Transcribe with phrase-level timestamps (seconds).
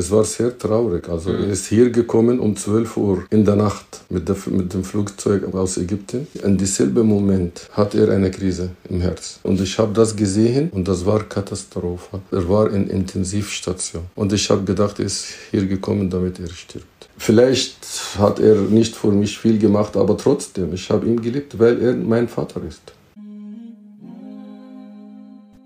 [0.00, 1.08] es war sehr traurig.
[1.08, 4.82] Also er ist hier gekommen um 12 Uhr in der Nacht mit, der, mit dem
[4.82, 6.26] Flugzeug aus Ägypten.
[6.42, 9.38] In dieselben Moment hat er eine Krise im Herz.
[9.42, 12.20] Und ich habe das gesehen und das war Katastrophe.
[12.32, 14.04] Er war in Intensivstation.
[14.14, 16.86] Und ich habe gedacht, er ist hier gekommen, damit er stirbt.
[17.18, 17.76] Vielleicht
[18.18, 21.94] hat er nicht für mich viel gemacht, aber trotzdem, ich habe ihn geliebt, weil er
[21.94, 22.80] mein Vater ist.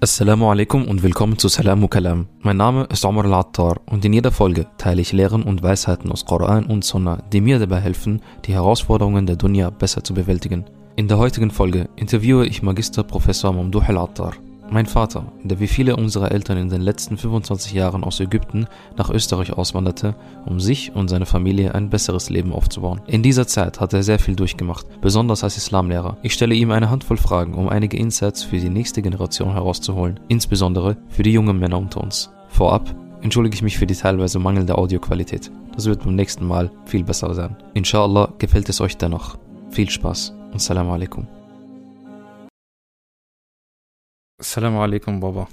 [0.04, 2.26] Assalamu alaikum und willkommen zu Salamu Kalam.
[2.40, 6.26] Mein Name ist Omar Al-Attar und in jeder Folge teile ich Lehren und Weisheiten aus
[6.26, 10.66] Koran und Sunnah, die mir dabei helfen, die Herausforderungen der Dunya besser zu bewältigen.
[10.96, 14.34] In der heutigen Folge interviewe ich Magister Professor Mamdouh Al-Attar.
[14.74, 18.66] Mein Vater, der wie viele unserer Eltern in den letzten 25 Jahren aus Ägypten
[18.96, 20.16] nach Österreich auswanderte,
[20.46, 23.00] um sich und seine Familie ein besseres Leben aufzubauen.
[23.06, 26.16] In dieser Zeit hat er sehr viel durchgemacht, besonders als Islamlehrer.
[26.22, 30.96] Ich stelle ihm eine Handvoll Fragen, um einige Insights für die nächste Generation herauszuholen, insbesondere
[31.08, 32.32] für die jungen Männer unter uns.
[32.48, 35.52] Vorab entschuldige ich mich für die teilweise mangelnde Audioqualität.
[35.76, 37.54] Das wird beim nächsten Mal viel besser sein.
[37.74, 39.38] Inshallah gefällt es euch dennoch.
[39.70, 41.28] Viel Spaß und Salam alaikum.
[44.38, 45.46] Assalamu alaikum, Baba.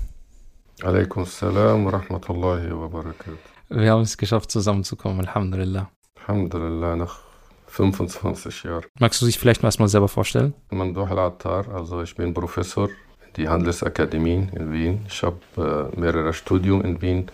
[0.81, 3.37] Alaikum salam wa rahmatullahi wa barakatuh.
[3.69, 5.91] Wir haben es geschafft, zusammenzukommen, Alhamdulillah.
[6.19, 7.19] Alhamdulillah, nach
[7.67, 8.85] 25 Jahren.
[8.99, 10.55] Magst du dich vielleicht mal erstmal selber vorstellen?
[10.71, 15.05] Mamdouh Al-Attar, also ich bin Professor in die Handelsakademie in Wien.
[15.07, 17.27] Ich habe äh, mehrere Studien in Wien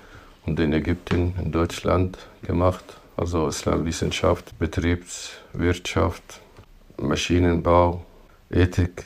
[0.46, 2.84] und in Ägypten, in Deutschland gemacht.
[3.16, 6.42] Also Islamwissenschaft, Betriebswirtschaft,
[7.02, 8.06] Maschinenbau,
[8.50, 9.06] Ethik.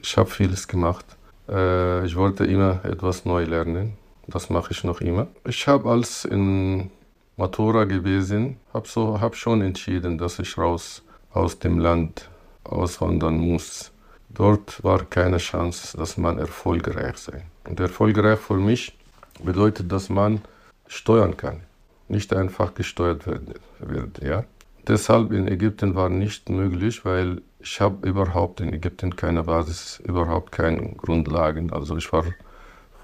[0.00, 1.04] Ich habe vieles gemacht.
[1.50, 3.94] Äh, ich wollte immer etwas neu lernen.
[4.26, 5.26] Das mache ich noch immer.
[5.44, 6.90] Ich habe als in
[7.36, 12.28] Matura gewesen, habe so, hab schon entschieden, dass ich raus aus dem Land
[12.64, 13.92] auswandern muss.
[14.28, 17.42] Dort war keine Chance, dass man erfolgreich sein.
[17.68, 18.96] Und erfolgreich für mich
[19.42, 20.42] bedeutet, dass man
[20.86, 21.62] steuern kann,
[22.08, 24.22] nicht einfach gesteuert wird.
[24.22, 24.44] Ja?
[24.86, 30.52] Deshalb in Ägypten war nicht möglich, weil ich habe überhaupt in Ägypten keine Basis, überhaupt
[30.52, 31.72] keine Grundlagen.
[31.72, 32.24] Also ich war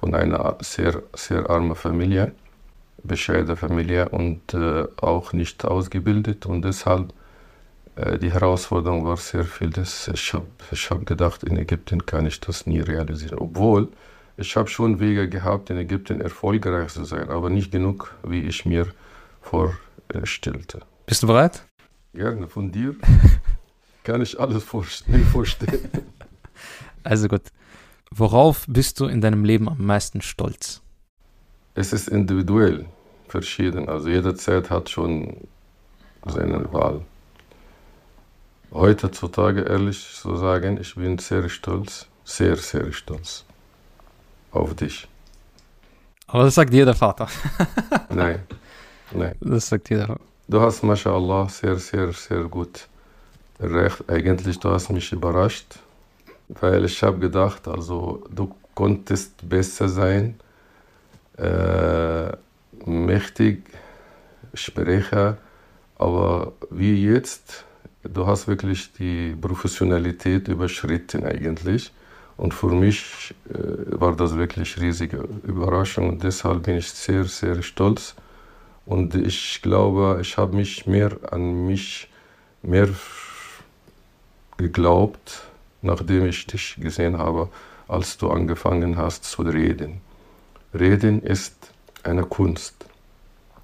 [0.01, 2.33] von einer sehr, sehr armen Familie,
[3.03, 6.47] bescheidene Familie und äh, auch nicht ausgebildet.
[6.47, 7.13] Und deshalb
[7.97, 9.71] äh, die Herausforderung war sehr viel.
[9.71, 13.39] Das, ich habe ich hab gedacht, in Ägypten kann ich das nie realisieren.
[13.39, 13.89] Obwohl
[14.37, 18.67] ich habe schon Wege gehabt, in Ägypten erfolgreich zu sein, aber nicht genug, wie ich
[18.67, 18.87] mir
[19.41, 20.81] vorstellte.
[21.07, 21.65] Bist du bereit?
[22.13, 22.95] Gerne, von dir
[24.07, 25.27] kann ich alles vorstellen.
[25.27, 25.91] vorstellen.
[27.03, 27.53] Also gut.
[28.11, 30.83] Worauf bist du in deinem Leben am meisten stolz?
[31.75, 32.87] Es ist individuell
[33.29, 33.89] verschieden.
[33.89, 35.37] Also jede Zeit hat schon
[36.25, 37.03] seine Wahl.
[38.73, 43.45] Heutzutage, ehrlich zu sagen, ich bin sehr stolz, sehr, sehr stolz
[44.51, 45.07] auf dich.
[46.27, 47.29] Aber das sagt jeder Vater.
[48.11, 48.41] nein,
[49.13, 49.37] nein.
[49.41, 50.19] Das sagt jeder.
[50.49, 52.89] Du hast, mashallah, sehr, sehr, sehr gut
[53.61, 54.05] recht.
[54.09, 55.79] Eigentlich, du hast mich überrascht,
[56.49, 60.39] weil ich habe gedacht, also du konntest besser sein,
[61.39, 62.33] äh,
[62.85, 63.65] mächtig,
[64.55, 65.37] Sprecher,
[65.99, 67.65] aber wie jetzt,
[68.03, 71.93] du hast wirklich die Professionalität überschritten eigentlich.
[72.37, 77.63] Und für mich äh, war das wirklich riesige Überraschung und deshalb bin ich sehr, sehr
[77.63, 78.15] stolz.
[78.85, 82.09] Und ich glaube, ich habe mich mehr an mich
[82.63, 82.89] mehr
[84.57, 85.43] geglaubt,
[85.83, 87.49] nachdem ich dich gesehen habe,
[87.89, 90.01] als du angefangen hast zu reden.
[90.75, 91.55] Reden ist
[92.03, 92.87] eine Kunst.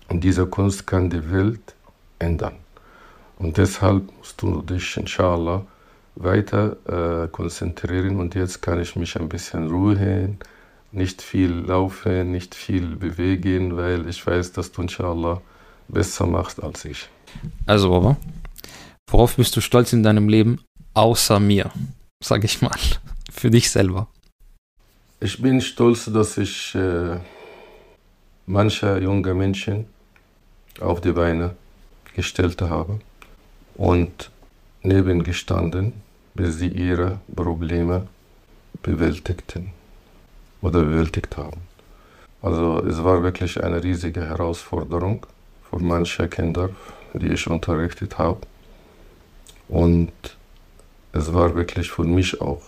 [0.08, 1.74] Und diese Kunst kann die Welt
[2.18, 2.54] ändern.
[3.38, 5.64] Und deshalb musst du dich, inshallah,
[6.14, 6.76] weiter
[7.24, 8.20] äh, konzentrieren.
[8.20, 10.38] Und jetzt kann ich mich ein bisschen ruhen,
[10.92, 15.40] nicht viel laufen, nicht viel bewegen, weil ich weiß, dass du, inshallah,
[15.88, 17.08] besser machst als ich.
[17.66, 18.16] Also, Baba,
[19.10, 20.60] worauf bist du stolz in deinem Leben,
[20.94, 21.70] außer mir,
[22.22, 22.78] sag ich mal,
[23.30, 24.08] für dich selber?
[25.20, 27.18] Ich bin stolz, dass ich äh,
[28.46, 29.86] manche junge Menschen
[30.80, 31.54] auf die Beine
[32.14, 33.00] gestellt habe
[33.76, 34.30] und
[34.82, 35.92] neben gestanden,
[36.34, 38.08] bis sie ihre Probleme
[38.82, 39.70] bewältigten
[40.60, 41.60] oder bewältigt haben.
[42.40, 45.26] Also es war wirklich eine riesige Herausforderung
[45.70, 46.70] für manche Kinder,
[47.14, 48.40] die ich unterrichtet habe.
[49.68, 50.12] Und
[51.12, 52.62] es war wirklich für mich auch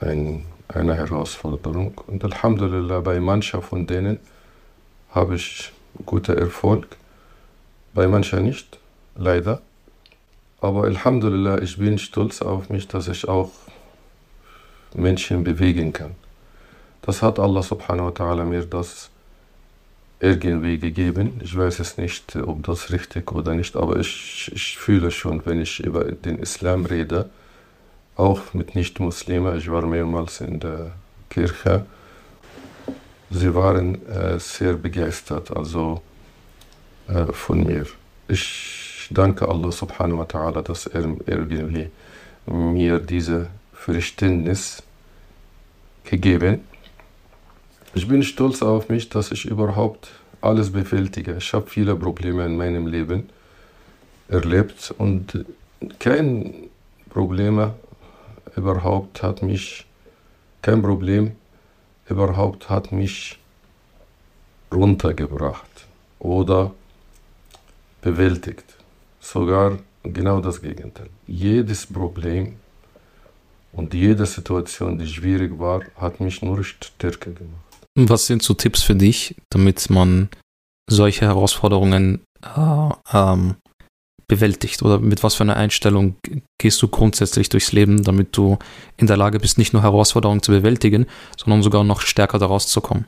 [0.00, 2.00] ein, eine Herausforderung.
[2.06, 4.18] Und Alhamdulillah, bei manchen von denen
[5.10, 5.72] habe ich
[6.06, 6.86] guten Erfolg,
[7.92, 8.78] bei manchen nicht,
[9.16, 9.60] leider.
[10.60, 13.50] Aber Alhamdulillah, ich bin stolz auf mich, dass ich auch
[14.94, 16.12] Menschen bewegen kann.
[17.02, 19.10] Das hat Allah subhanahu wa ta'ala mir das
[20.20, 21.40] irgendwie gegeben.
[21.42, 25.60] Ich weiß es nicht, ob das richtig oder nicht, aber ich, ich fühle schon, wenn
[25.60, 27.28] ich über den Islam rede,
[28.16, 30.92] auch mit Nicht-Muslimen, ich war mehrmals in der
[31.30, 31.86] Kirche,
[33.30, 36.02] sie waren äh, sehr begeistert also
[37.08, 37.86] äh, von mir.
[38.28, 41.90] Ich danke Allah subhanahu wa ta'ala, dass er irgendwie
[42.46, 44.82] mir diese Verständnis
[46.04, 46.60] gegeben
[47.94, 50.08] ich bin stolz auf mich, dass ich überhaupt
[50.40, 51.36] alles bewältige.
[51.36, 53.28] Ich habe viele Probleme in meinem Leben
[54.28, 55.44] erlebt und
[55.98, 56.54] kein
[57.10, 57.72] Problem
[58.56, 59.86] überhaupt hat mich,
[60.60, 61.32] kein Problem
[62.08, 63.38] überhaupt hat mich
[64.72, 65.86] runtergebracht
[66.18, 66.72] oder
[68.00, 68.64] bewältigt.
[69.20, 71.08] Sogar genau das Gegenteil.
[71.26, 72.56] Jedes Problem
[73.72, 77.72] und jede Situation, die schwierig war, hat mich nur stärker gemacht.
[77.96, 80.28] Was sind so Tipps für dich, damit man
[80.90, 83.56] solche Herausforderungen äh, ähm,
[84.34, 84.82] bewältigt?
[84.82, 86.16] Oder mit was für einer Einstellung
[86.58, 88.58] gehst du grundsätzlich durchs Leben, damit du
[88.96, 91.06] in der Lage bist, nicht nur Herausforderungen zu bewältigen,
[91.36, 93.04] sondern sogar noch stärker daraus zu kommen?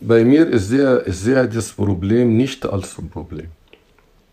[0.00, 3.48] Bei mir ist sehr, sehr das Problem nicht als Problem,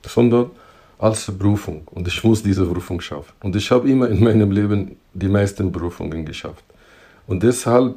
[0.05, 0.51] sondern
[0.97, 1.81] als Berufung.
[1.95, 3.33] Und ich muss diese Berufung schaffen.
[3.43, 6.63] Und ich habe immer in meinem Leben die meisten Berufungen geschafft.
[7.27, 7.95] Und deshalb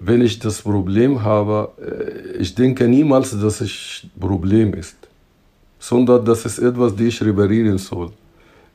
[0.00, 4.96] wenn ich das Problem habe, äh, ich denke niemals, dass es Problem ist,
[5.78, 8.10] sondern dass es etwas, das ich reparieren soll.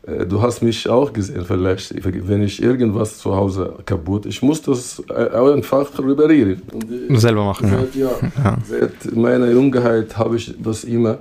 [0.05, 4.61] Äh, du hast mich auch gesehen, vielleicht, wenn ich irgendwas zu Hause kaputt, ich muss
[4.61, 6.61] das äh, einfach reparieren.
[7.09, 8.11] Selber machen, seit, ja.
[8.43, 8.57] ja.
[8.67, 11.19] Seit meiner Jungheit habe ich das immer,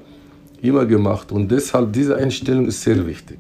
[0.61, 3.39] immer gemacht und deshalb diese Einstellung ist sehr wichtig,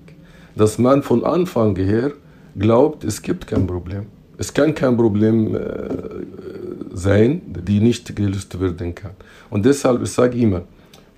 [0.55, 2.13] dass man von Anfang her
[2.57, 4.07] glaubt, es gibt kein Problem.
[4.39, 5.61] Es kann kein Problem äh,
[6.93, 9.13] sein, die nicht gelöst werden kann.
[9.51, 10.63] Und deshalb, ich sage immer,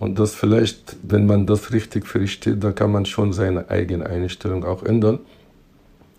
[0.04, 4.62] und das vielleicht, wenn man das richtig versteht, dann kann man schon seine eigene Einstellung
[4.62, 5.18] auch ändern.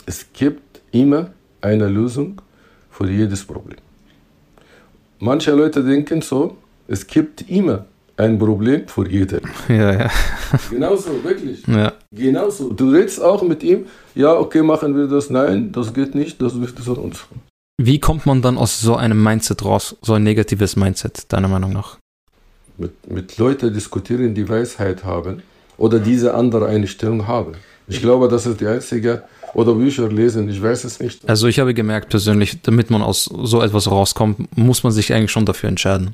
[0.08, 1.30] Es gibt immer
[1.62, 2.42] eine Lösung
[2.90, 3.78] für jedes Problem.
[5.20, 7.86] Manche Leute denken so, es gibt immer
[8.18, 9.42] ein Problem für jeden.
[9.68, 10.10] Ja, ja.
[10.72, 11.62] Genauso, wirklich.
[11.68, 11.94] Ja.
[12.12, 12.74] Genauso.
[12.74, 13.86] Du redest auch mit ihm,
[14.16, 17.26] ja, okay, machen wir das, nein, das geht nicht, das wird so und so.
[17.78, 21.72] Wie kommt man dann aus so einem Mindset raus, so ein negatives Mindset, deiner Meinung
[21.72, 22.00] nach?
[22.78, 25.44] Mit, mit Leuten diskutieren, die Weisheit haben
[25.78, 27.54] oder diese andere Einstellung haben.
[27.88, 29.24] Ich glaube, das ist die einzige,
[29.56, 31.28] oder Bücher lesen, ich weiß es nicht.
[31.28, 35.32] Also ich habe gemerkt persönlich, damit man aus so etwas rauskommt, muss man sich eigentlich
[35.32, 36.14] schon dafür entscheiden.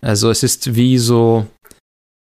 [0.00, 1.46] Also es ist wie so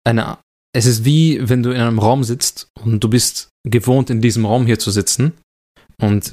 [0.04, 0.38] eine,
[0.74, 4.46] es ist wie wenn du in einem Raum sitzt und du bist gewohnt in diesem
[4.46, 5.34] Raum hier zu sitzen
[6.00, 6.32] und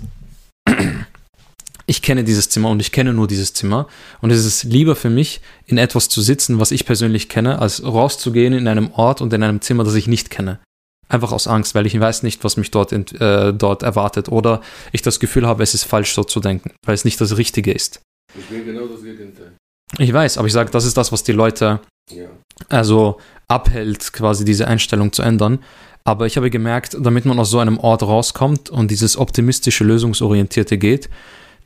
[1.91, 3.85] ich kenne dieses Zimmer und ich kenne nur dieses Zimmer.
[4.21, 7.83] Und es ist lieber für mich, in etwas zu sitzen, was ich persönlich kenne, als
[7.83, 10.61] rauszugehen in einem Ort und in einem Zimmer, das ich nicht kenne.
[11.09, 14.29] Einfach aus Angst, weil ich weiß nicht, was mich dort, äh, dort erwartet.
[14.29, 14.61] Oder
[14.93, 17.73] ich das Gefühl habe, es ist falsch, so zu denken, weil es nicht das Richtige
[17.73, 17.99] ist.
[18.39, 19.51] Ich bin genau das Gegenteil.
[19.97, 22.29] Ich weiß, aber ich sage, das ist das, was die Leute ja.
[22.69, 25.59] also abhält, quasi diese Einstellung zu ändern.
[26.05, 30.77] Aber ich habe gemerkt, damit man aus so einem Ort rauskommt und dieses optimistische, lösungsorientierte
[30.77, 31.09] geht,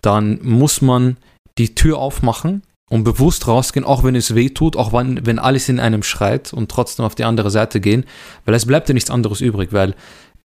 [0.06, 1.18] dann muss man
[1.58, 5.70] die Tür aufmachen und bewusst rausgehen, auch wenn es weh tut, auch wenn, wenn alles
[5.70, 8.06] in einem schreit und trotzdem auf die andere Seite gehen,
[8.46, 9.96] weil es bleibt dir nichts anderes übrig, weil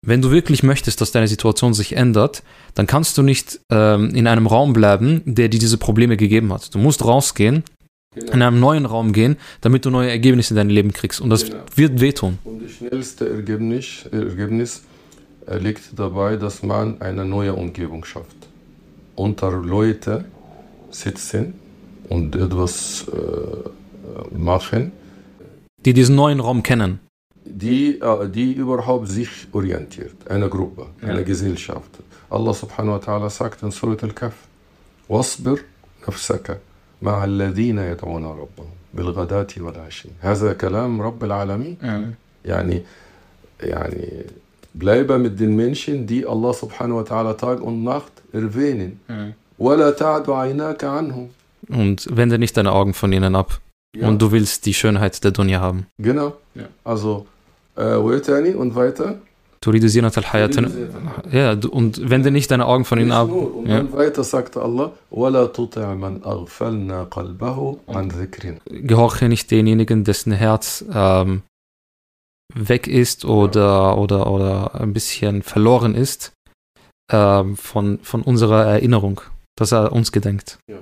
[0.06, 4.28] wenn du wirklich möchtest, dass deine Situation sich ändert, dann kannst du nicht ähm, in
[4.28, 6.72] einem Raum bleiben, der dir diese Probleme gegeben hat.
[6.72, 7.64] Du musst rausgehen,
[8.14, 8.32] genau.
[8.32, 11.20] in einem neuen Raum gehen, damit du neue Ergebnisse in deinem Leben kriegst.
[11.20, 11.64] Und das genau.
[11.74, 12.38] wird wehtun.
[12.44, 14.82] Und das schnellste Ergebnis, Ergebnis
[15.58, 18.47] liegt dabei, dass man eine neue Umgebung schafft
[19.17, 20.25] unter Leute
[20.91, 21.53] sitzen
[22.09, 24.91] und etwas äh, machen.
[25.85, 26.99] Die diesen neuen Raum kennen.
[27.45, 31.09] Die, äh, die überhaupt sich orientiert, eine Gruppe, ja.
[31.09, 31.91] eine Gesellschaft.
[32.29, 34.33] Allah subhanahu wa ta'ala sagt in Surat al-Kaf,
[35.09, 35.59] واصبر
[36.07, 36.59] نفسك
[37.01, 41.77] مع الذين يدعون ربهم بالغداة والعشي هذا كلام رب العالمين
[42.45, 42.83] يعني
[43.63, 44.25] يعني
[44.78, 49.00] bleibe mit den Menschen, die Allah subhanahu wa ta'ala Tag und Nacht erwähnen.
[51.68, 53.60] Und wende nicht deine Augen von ihnen ab.
[53.96, 54.06] Ja.
[54.08, 55.86] Und du willst die Schönheit der Dunya haben.
[55.98, 56.34] Genau.
[56.54, 56.64] Ja.
[56.84, 57.26] Also,
[57.76, 59.18] äh, und weiter.
[61.32, 63.28] Ja, und wende nicht deine Augen von ihnen ab.
[63.30, 63.78] Und ja.
[63.78, 64.92] dann weiter sagte Allah,
[68.66, 71.42] Gehorche nicht denjenigen, dessen Herz ähm,
[72.54, 76.32] weg ist oder, oder, oder ein bisschen verloren ist
[77.12, 79.20] äh, von, von unserer Erinnerung,
[79.56, 80.58] dass er uns gedenkt.
[80.68, 80.78] Ja.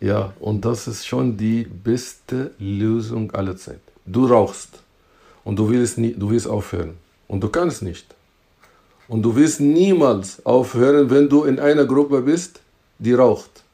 [0.00, 3.80] Ja, und das ist schon die beste Lösung aller Zeit.
[4.04, 4.82] Du rauchst
[5.42, 6.94] und du willst, nie, du willst aufhören
[7.28, 8.06] und du kannst nicht.
[9.08, 12.60] Und du wirst niemals aufhören, wenn du in einer Gruppe bist,
[12.98, 13.64] die raucht.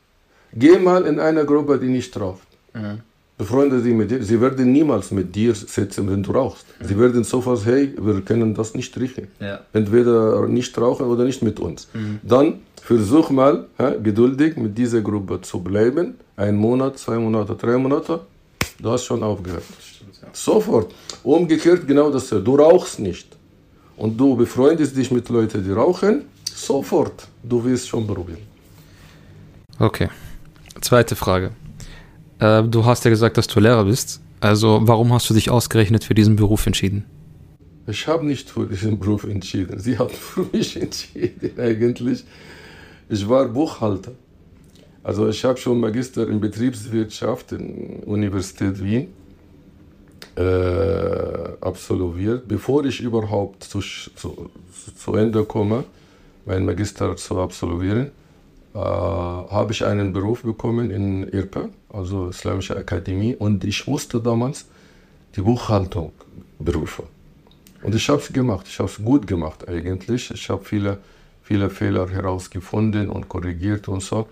[0.52, 2.46] Geh mal in eine Gruppe, die nicht raucht.
[2.74, 3.00] Mhm.
[3.38, 4.22] Befreunde dich mit dir.
[4.22, 6.66] Sie werden niemals mit dir sitzen, wenn du rauchst.
[6.80, 6.86] Mhm.
[6.86, 9.28] Sie werden sofort, hey, wir können das nicht riechen.
[9.40, 9.60] Ja.
[9.72, 11.88] Entweder nicht rauchen oder nicht mit uns.
[11.94, 12.20] Mhm.
[12.22, 16.14] Dann versuch mal, ja, geduldig mit dieser Gruppe zu bleiben.
[16.36, 18.20] Ein Monat, zwei Monate, drei Monate.
[18.78, 19.64] Du hast schon aufgehört.
[19.80, 20.28] Stimmt, ja.
[20.32, 20.94] Sofort.
[21.22, 22.44] Umgekehrt genau dasselbe.
[22.44, 23.28] Du rauchst nicht.
[23.96, 26.22] Und du befreundest dich mit Leuten, die rauchen.
[26.44, 27.28] Sofort.
[27.42, 28.42] Du wirst schon probieren.
[29.78, 30.08] Okay.
[30.80, 31.50] Zweite Frage.
[32.42, 34.20] Äh, du hast ja gesagt, dass du Lehrer bist.
[34.40, 37.04] Also warum hast du dich ausgerechnet für diesen Beruf entschieden?
[37.86, 39.78] Ich habe nicht für diesen Beruf entschieden.
[39.78, 42.24] Sie haben für mich entschieden eigentlich.
[43.08, 44.12] Ich war Buchhalter.
[45.04, 49.08] Also ich habe schon Magister in Betriebswirtschaft in Universität Wien
[50.36, 50.42] äh,
[51.60, 54.50] absolviert, bevor ich überhaupt zu, zu,
[54.96, 55.84] zu Ende komme,
[56.46, 58.10] mein Magister zu absolvieren
[58.74, 64.66] äh, habe ich einen Beruf bekommen in IRPA, also Islamische Akademie, und ich musste damals
[65.36, 66.12] die Buchhaltung
[66.58, 67.04] berufen.
[67.82, 70.30] Und ich habe es gemacht, ich habe es gut gemacht eigentlich.
[70.30, 70.98] Ich habe viele,
[71.42, 74.28] viele Fehler herausgefunden und korrigiert und so.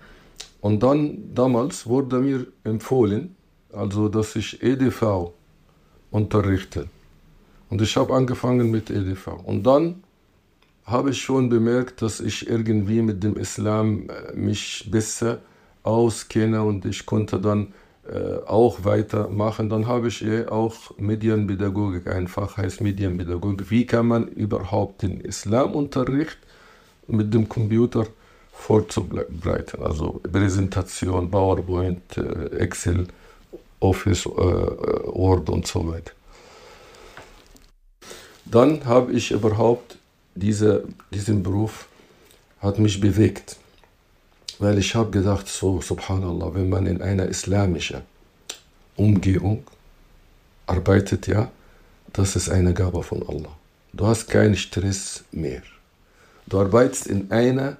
[0.61, 3.35] Und dann damals wurde mir empfohlen,
[3.73, 5.33] also dass ich EDV
[6.11, 6.87] unterrichte.
[7.69, 9.27] Und ich habe angefangen mit EDV.
[9.43, 10.03] Und dann
[10.85, 15.39] habe ich schon bemerkt, dass ich irgendwie mit dem Islam äh, mich besser
[15.83, 17.73] auskenne und ich konnte dann
[18.07, 19.69] äh, auch weitermachen.
[19.69, 23.69] Dann habe ich eh auch Medienpädagogik, einfach heißt Medienpädagogik.
[23.69, 26.37] Wie kann man überhaupt den Islamunterricht
[27.07, 28.07] mit dem Computer
[28.51, 29.83] vorzubereiten?
[29.83, 33.07] Also Präsentation, PowerPoint, äh, Excel,
[33.79, 36.11] Office, äh, Word und so weiter.
[38.45, 39.97] Dann habe ich überhaupt
[40.35, 41.87] diese, diesen Beruf
[42.59, 43.57] hat mich bewegt.
[44.59, 48.01] Weil ich habe gedacht, so, subhanallah, wenn man in einer islamischen
[48.95, 49.63] Umgebung
[50.67, 51.51] arbeitet, ja,
[52.13, 53.55] das ist eine Gabe von Allah.
[53.93, 55.63] Du hast keinen Stress mehr.
[56.47, 57.77] Du arbeitest in einer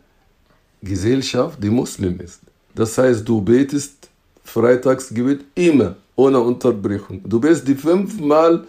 [0.82, 2.40] Gesellschaft, die Muslim ist.
[2.74, 4.10] Das heißt, du betest
[4.44, 7.22] Freitagsgebet immer, ohne Unterbrechung.
[7.24, 8.66] Du bist die fünfmal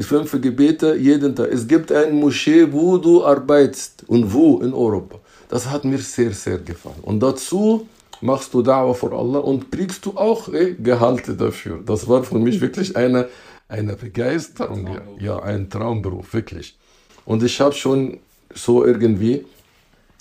[0.00, 1.50] fünf Gebete jeden Tag.
[1.52, 5.18] Es gibt eine Moschee, wo du arbeitest und wo in Europa.
[5.48, 7.02] Das hat mir sehr, sehr gefallen.
[7.02, 7.86] Und dazu
[8.20, 11.80] machst du Da'wah vor Allah und kriegst du auch eh, Gehalte dafür.
[11.84, 13.28] Das war für mich wirklich eine,
[13.68, 14.86] eine Begeisterung.
[14.86, 16.76] Ein ja, ein Traumberuf, wirklich.
[17.24, 18.18] Und ich habe schon
[18.54, 19.44] so irgendwie,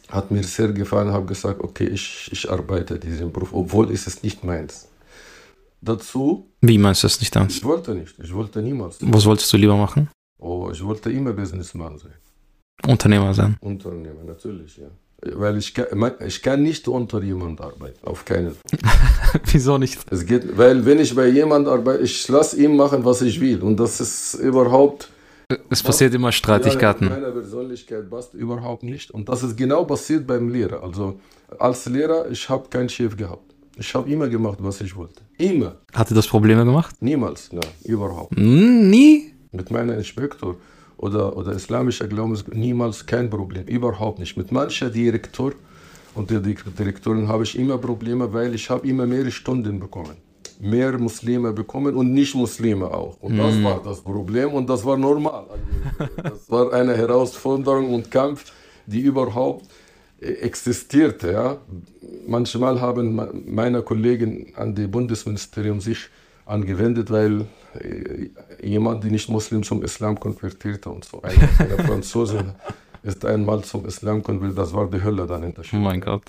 [0.09, 4.23] hat mir sehr gefallen, habe gesagt, okay, ich, ich arbeite diesen Beruf, obwohl es ist
[4.23, 4.87] nicht meins
[5.81, 6.49] dazu.
[6.61, 7.57] Wie meinst du das nicht ernst?
[7.57, 8.15] Ich wollte nicht.
[8.23, 8.97] Ich wollte niemals.
[9.01, 10.09] Was wolltest du lieber machen?
[10.39, 12.13] Oh, ich wollte immer Businessman sein.
[12.87, 13.57] Unternehmer sein?
[13.61, 14.87] Unternehmer, natürlich, ja.
[15.35, 15.85] Weil ich kann,
[16.25, 19.41] ich kann nicht unter jemand arbeiten, auf keinen Fall.
[19.51, 19.99] Wieso nicht?
[20.11, 23.61] Es geht, weil wenn ich bei jemand arbeite, ich lasse ihm machen, was ich will.
[23.61, 25.09] Und das ist überhaupt...
[25.69, 27.07] Es passiert immer Streitigkeiten.
[27.07, 29.11] Ja, meine Persönlichkeit passt überhaupt nicht.
[29.11, 30.81] Und das ist genau passiert beim Lehrer.
[30.81, 31.19] Also
[31.59, 33.53] als Lehrer, ich habe keinen Chef gehabt.
[33.77, 35.21] Ich habe immer gemacht, was ich wollte.
[35.41, 35.77] Immer.
[35.93, 36.95] Hatte das Probleme gemacht?
[37.01, 38.35] Niemals, nein, überhaupt.
[38.35, 39.33] Hm, nie?
[39.51, 40.55] Mit meinem Inspektor
[40.97, 44.37] oder, oder islamischer Glauben niemals kein Problem, überhaupt nicht.
[44.37, 45.53] Mit mancher Direktor
[46.13, 50.17] und der Direktorin habe ich immer Probleme, weil ich habe immer mehr Stunden bekommen.
[50.59, 53.17] Mehr Muslime bekommen und Nicht-Muslime auch.
[53.19, 53.63] Und das mm.
[53.63, 55.45] war das Problem und das war normal.
[55.97, 58.53] Also, das war eine Herausforderung und Kampf,
[58.85, 59.65] die überhaupt
[60.21, 61.31] existierte.
[61.31, 61.57] Ja.
[62.27, 66.09] Manchmal haben meine Kollegen an das Bundesministerium sich
[66.45, 67.45] angewendet, weil
[67.79, 68.29] äh,
[68.61, 71.21] jemand, der nicht Muslim zum Islam konvertierte und so.
[71.21, 72.55] Eine, eine Franzose
[73.03, 75.81] ist einmal zum Islam konvertiert, das war die Hölle dann in der Schule.
[75.81, 76.25] Oh mein Gott.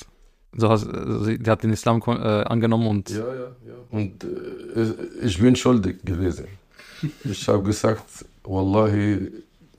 [0.55, 0.87] So hast,
[1.23, 3.11] sie hat den Islam äh, angenommen und.
[3.11, 3.75] Ja, ja, ja.
[3.91, 6.47] Und äh, ich bin schuldig gewesen.
[7.25, 8.05] Ich habe gesagt,
[8.45, 9.31] Wallahi,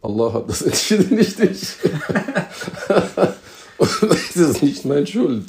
[0.01, 1.77] Allah hat das entschieden, nicht ich.
[3.79, 5.45] das ist nicht meine Schuld.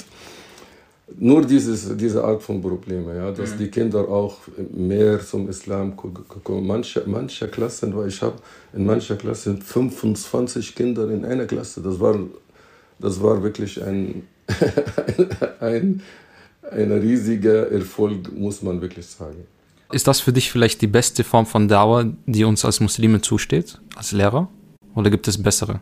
[1.17, 3.57] Nur dieses, diese Art von Probleme, ja, dass mhm.
[3.59, 4.37] die Kinder auch
[4.73, 6.65] mehr zum Islam kommen.
[6.65, 8.37] Manche, manche Klassen, weil ich habe
[8.73, 11.81] in mancher Klasse 25 Kinder in einer Klasse.
[11.81, 12.17] Das war,
[12.99, 14.23] das war wirklich ein,
[15.59, 16.01] ein,
[16.71, 19.45] ein riesiger Erfolg, muss man wirklich sagen.
[19.91, 23.79] Ist das für dich vielleicht die beste Form von Dauer, die uns als Muslime zusteht,
[23.95, 24.49] als Lehrer?
[24.95, 25.81] Oder gibt es bessere?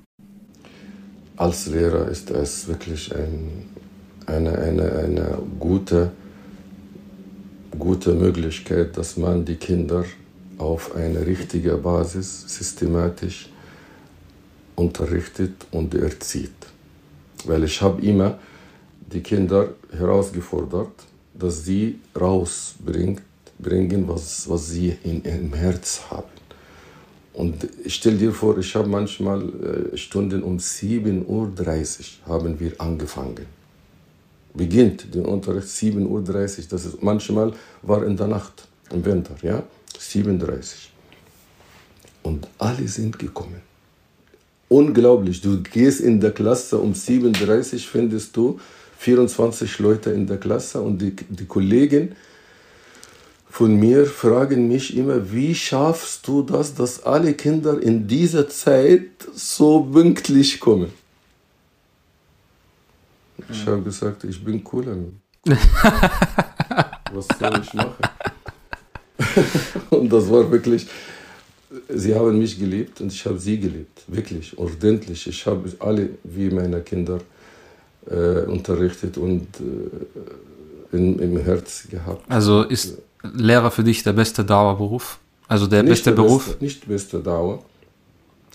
[1.35, 3.69] Als Lehrer ist es wirklich ein,
[4.25, 6.11] eine, eine, eine gute
[7.77, 10.05] gute Möglichkeit, dass man die Kinder
[10.57, 13.49] auf eine richtige Basis systematisch
[14.75, 16.51] unterrichtet und erzieht.
[17.45, 18.39] Weil ich habe immer
[19.11, 20.93] die Kinder herausgefordert,
[21.33, 23.19] dass sie rausbringen,
[24.07, 26.32] was, was sie in ihrem Herz haben.
[27.33, 29.41] Und stell dir vor, ich habe manchmal
[29.93, 31.51] äh, Stunden um 7.30 Uhr
[32.27, 33.45] haben wir angefangen.
[34.53, 36.23] Beginnt den Unterricht 7.30 Uhr,
[36.69, 39.63] das ist manchmal war in der Nacht, im Winter, ja,
[39.99, 40.61] 7.30 Uhr.
[42.21, 43.61] Und alle sind gekommen.
[44.69, 48.59] Unglaublich, du gehst in der Klasse um 7.30 Uhr, findest du
[48.99, 52.15] 24 Leute in der Klasse und die, die Kollegen,
[53.53, 59.11] von mir fragen mich immer, wie schaffst du das, dass alle Kinder in dieser Zeit
[59.35, 60.91] so pünktlich kommen?
[63.51, 64.95] Ich habe gesagt, ich bin cooler.
[67.13, 68.03] Was soll ich machen?
[69.91, 70.87] und das war wirklich,
[71.89, 74.01] sie haben mich geliebt und ich habe sie geliebt.
[74.07, 75.27] Wirklich, ordentlich.
[75.27, 77.19] Ich habe alle wie meine Kinder
[78.09, 82.23] äh, unterrichtet und äh, in, im Herz gehabt.
[82.31, 85.19] Also ist Lehrer für dich der beste Dauerberuf?
[85.47, 86.45] Also der nicht beste der Beruf?
[86.47, 87.63] Beste, nicht beste Dauer.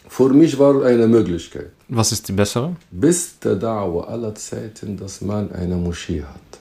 [0.09, 1.71] Für mich war eine Möglichkeit.
[1.89, 2.77] Was ist die bessere?
[2.91, 6.59] Beste Dauer aller Zeiten, dass man eine Moschee hat.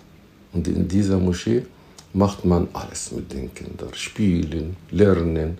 [0.54, 1.66] Und in dieser Moschee
[2.14, 3.94] macht man alles mit den Kindern.
[3.94, 5.58] Spielen, lernen,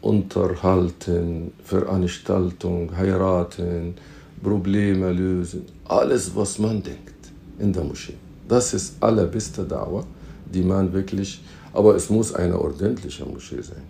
[0.00, 3.94] unterhalten, Veranstaltung, heiraten,
[4.42, 5.66] Probleme lösen.
[5.86, 7.20] Alles, was man denkt
[7.58, 8.14] in der Moschee.
[8.48, 10.04] Das ist allerbeste Dauer,
[10.46, 11.40] die man wirklich
[11.72, 13.82] aber es muss eine ordentliche Moschee sein.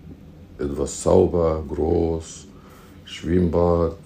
[0.59, 2.47] Etwas sauber, groß,
[3.05, 3.97] Schwimmbad,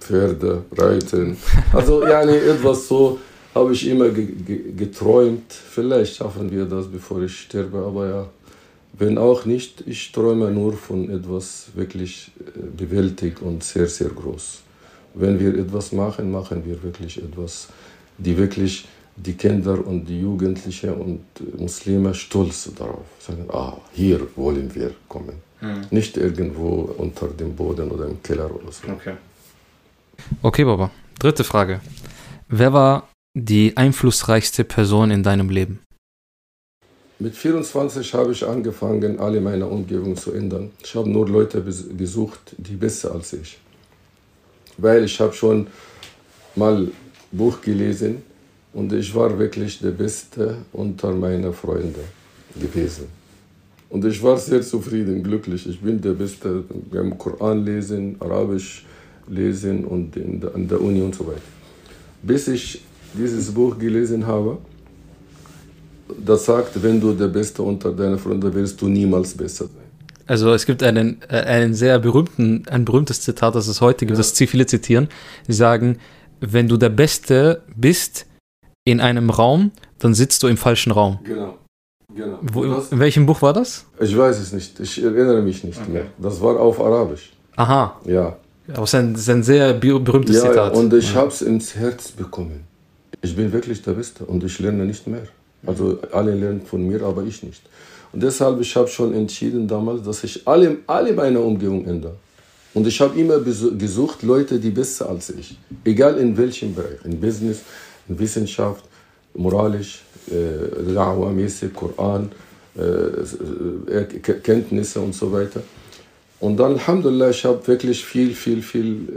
[0.00, 1.36] Pferde, Reiten.
[1.72, 3.18] Also ja, nee, etwas so
[3.54, 5.52] habe ich immer ge ge geträumt.
[5.52, 8.26] Vielleicht schaffen wir das, bevor ich sterbe, aber ja,
[8.92, 14.60] wenn auch nicht, ich träume nur von etwas wirklich äh, bewältigt und sehr, sehr groß.
[15.14, 17.68] Wenn wir etwas machen, machen wir wirklich etwas,
[18.18, 23.06] die wirklich die Kinder und die Jugendlichen und Muslime stolz darauf.
[23.18, 25.36] Sagen, ah, hier wollen wir kommen.
[25.60, 25.86] Mhm.
[25.90, 28.88] Nicht irgendwo unter dem Boden oder im Keller oder so.
[28.88, 29.14] Okay.
[30.42, 30.90] Okay, Baba.
[31.18, 31.80] Dritte Frage.
[32.48, 35.80] Wer war die einflussreichste Person in deinem Leben?
[37.18, 40.70] Mit 24 habe ich angefangen, alle meine Umgebung zu ändern.
[40.82, 43.58] Ich habe nur Leute gesucht, die besser als ich.
[44.78, 45.66] Weil ich habe schon
[46.56, 46.88] mal
[47.30, 48.22] Buch gelesen
[48.72, 52.04] und ich war wirklich der Beste unter meinen Freunden
[52.58, 53.06] gewesen.
[53.88, 55.68] Und ich war sehr zufrieden, glücklich.
[55.68, 58.84] Ich bin der Beste beim Koran lesen, Arabisch
[59.28, 61.40] lesen und in der, an der Uni und so weiter.
[62.22, 62.82] Bis ich
[63.14, 64.58] dieses Buch gelesen habe,
[66.24, 69.90] das sagt, wenn du der Beste unter deinen Freunden wirst du niemals besser sein.
[70.26, 74.16] Also es gibt einen, äh, einen sehr berühmten, ein berühmtes Zitat, das es heute gibt,
[74.16, 74.22] ja.
[74.22, 75.08] das viele zitieren.
[75.48, 75.98] Sie sagen,
[76.40, 78.26] wenn du der Beste bist,
[78.90, 81.18] in einem Raum, dann sitzt du im falschen Raum.
[81.24, 81.58] Genau.
[82.14, 82.38] genau.
[82.42, 83.86] Wo, in welchem Buch war das?
[84.00, 84.78] Ich weiß es nicht.
[84.80, 85.90] Ich erinnere mich nicht okay.
[85.90, 86.06] mehr.
[86.18, 87.32] Das war auf Arabisch.
[87.56, 88.00] Aha.
[88.04, 88.36] Ja.
[88.72, 90.74] Aber es ist ein, ist ein sehr berühmtes ja, Zitat.
[90.74, 91.20] Ja, und ich ja.
[91.20, 92.64] habe es ins Herz bekommen.
[93.22, 95.22] Ich bin wirklich der Beste und ich lerne nicht mehr.
[95.66, 97.62] Also alle lernen von mir, aber ich nicht.
[98.12, 102.16] Und deshalb, ich habe schon entschieden damals, dass ich alle, alle meine Umgebung ändere.
[102.72, 105.58] Und ich habe immer gesucht Leute, die besser als ich.
[105.84, 107.04] Egal in welchem Bereich.
[107.04, 107.60] In Business,
[108.18, 108.84] Wissenschaft,
[109.34, 112.30] moralisch, äh, Da'wah-mäßig, Koran,
[112.76, 114.04] äh, äh
[114.42, 115.62] Kenntnisse und so weiter.
[116.40, 119.08] Und dann, Alhamdulillah, ich habe wirklich viel, viel, viel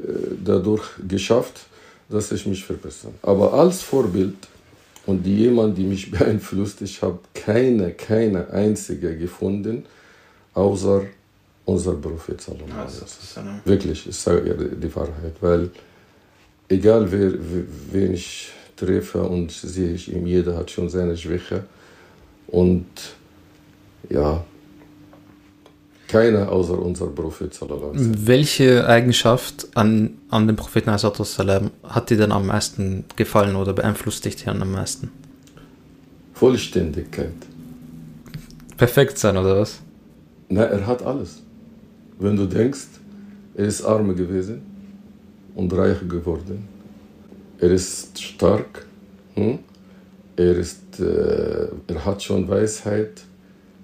[0.43, 1.65] dadurch geschafft,
[2.09, 3.13] dass ich mich verbessere.
[3.21, 4.35] Aber als Vorbild
[5.05, 9.85] und die jemand, die mich beeinflusst, ich habe keine, keine einzige gefunden,
[10.53, 11.03] außer
[11.65, 12.41] unser Prophet
[13.65, 15.69] Wirklich, ich sage die Wahrheit, weil
[16.67, 17.33] egal wer,
[17.91, 18.51] wen ich
[18.83, 21.63] treffe und sehe ich ihm, jeder hat schon seine Schwäche.
[22.47, 22.85] Und
[24.09, 24.43] ja,
[26.07, 27.57] keiner außer unser Prophet.
[27.93, 34.47] Welche Eigenschaft an, an dem Propheten hat dir denn am meisten gefallen oder beeinflusst dich
[34.47, 35.09] am meisten?
[36.33, 37.33] Vollständigkeit.
[38.77, 39.79] Perfekt sein oder was?
[40.49, 41.41] Nein, er hat alles.
[42.19, 42.87] Wenn du denkst,
[43.55, 44.61] er ist arm gewesen
[45.55, 46.67] und reich geworden,
[47.63, 48.85] er ist stark,
[49.35, 49.59] hm?
[50.35, 53.21] er, ist, äh, er hat schon Weisheit,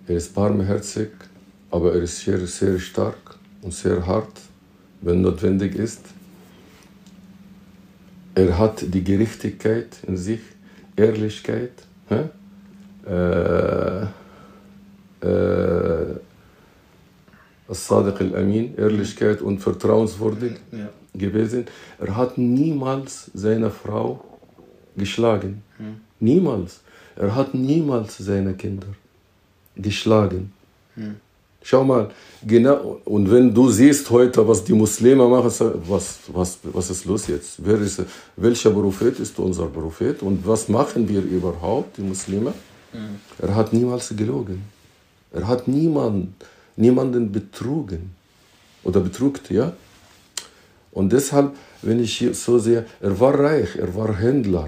[0.06, 1.12] er ist barmherzig,
[1.72, 4.36] aber er ist sehr, sehr stark und sehr hart,
[5.02, 6.02] wenn notwendig ist.
[8.36, 10.42] Er hat die Gerechtigkeit in sich,
[10.98, 11.72] Ehrlichkeit.
[12.10, 12.22] Hä?
[13.08, 14.04] äh,
[15.26, 16.16] äh,
[17.70, 20.90] Sadiq al-Amin, Ehrlichkeit und vertrauenswürdig Ja.
[21.20, 21.66] Gewesen.
[22.00, 24.24] Er hat niemals seine Frau
[24.98, 25.62] geschlagen.
[26.20, 26.82] Niemals.
[27.16, 28.88] Er hat niemals seine Kinder
[29.76, 30.52] geschlagen.
[31.62, 32.10] Schau mal,
[32.48, 35.52] genau, und wenn du siehst heute, was die Muslime machen,
[35.88, 37.56] was, was, was ist los jetzt?
[37.66, 38.02] Wer ist,
[38.38, 42.54] welcher Prophet ist unser Prophet und was machen wir überhaupt, die Muslime?
[43.40, 44.64] Er hat niemals gelogen.
[45.34, 46.30] Er hat niemand,
[46.78, 48.12] niemanden betrogen
[48.84, 49.74] oder betrugt, ja?
[50.92, 54.68] Und deshalb, wenn ich hier so sehe, er war reich, er war Händler,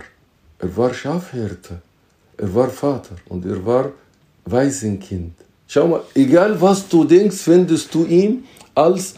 [0.60, 1.81] er war Schafhirte,
[2.38, 3.91] er war Vater und er war
[4.45, 5.34] Waisenkind.
[5.67, 8.43] Schau mal, egal was du denkst, findest du ihn
[8.75, 9.15] als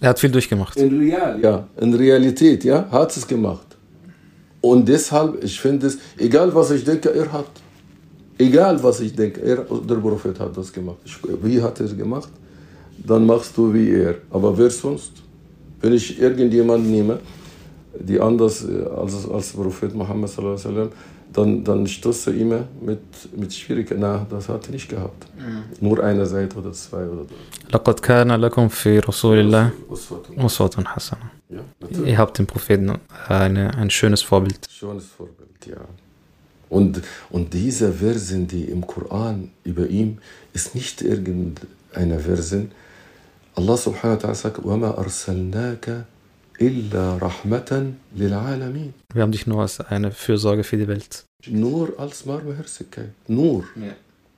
[0.00, 0.76] Er hat viel durchgemacht.
[0.76, 3.66] in Real, ja, in Realität, ja, hat es gemacht.
[4.60, 7.50] Und deshalb, ich finde es, egal was ich denke, er hat.
[8.36, 9.56] Egal was ich denke, er,
[9.88, 10.98] der Prophet hat das gemacht.
[11.42, 12.30] Wie hat er es gemacht?
[12.98, 14.16] Dann machst du wie er.
[14.30, 15.12] Aber wer sonst?
[15.81, 17.19] Wenn ich irgendjemanden nehme,
[17.99, 20.89] die anders äh, als, als Prophet Muhammad sallallahu alaihi wasallam,
[21.33, 22.99] dann, dann stoße ich immer mit,
[23.35, 24.01] mit Schwierigkeiten.
[24.01, 25.25] Na, das hat er nicht gehabt.
[25.81, 27.73] Nur eine Seite oder zwei oder drei.
[27.73, 30.45] لقد كان لكم في رسول الله Uswatun.
[30.45, 31.31] أسوة حسنة.
[31.49, 32.09] Ja, natürlich.
[32.09, 34.59] Ihr habt den Propheten eine, ein schönes Vorbild.
[34.69, 35.81] Schönes Vorbild, ja.
[36.69, 40.17] Und, und diese Versen, die im Koran über ihm,
[40.53, 42.63] ist nicht irgendeine Versen.
[42.63, 42.71] Allah
[43.57, 46.05] subhanahu wa ta'ala sagt, وَمَا أَرْسَلْنَاكَ
[46.61, 51.25] إِلَّا رَحْمَةً لِلْعَالَمِينَ Wir haben dich nur als eine Fürsorge für die Welt.
[51.47, 53.09] Nur als Barmherzigkeit.
[53.27, 53.63] Nur.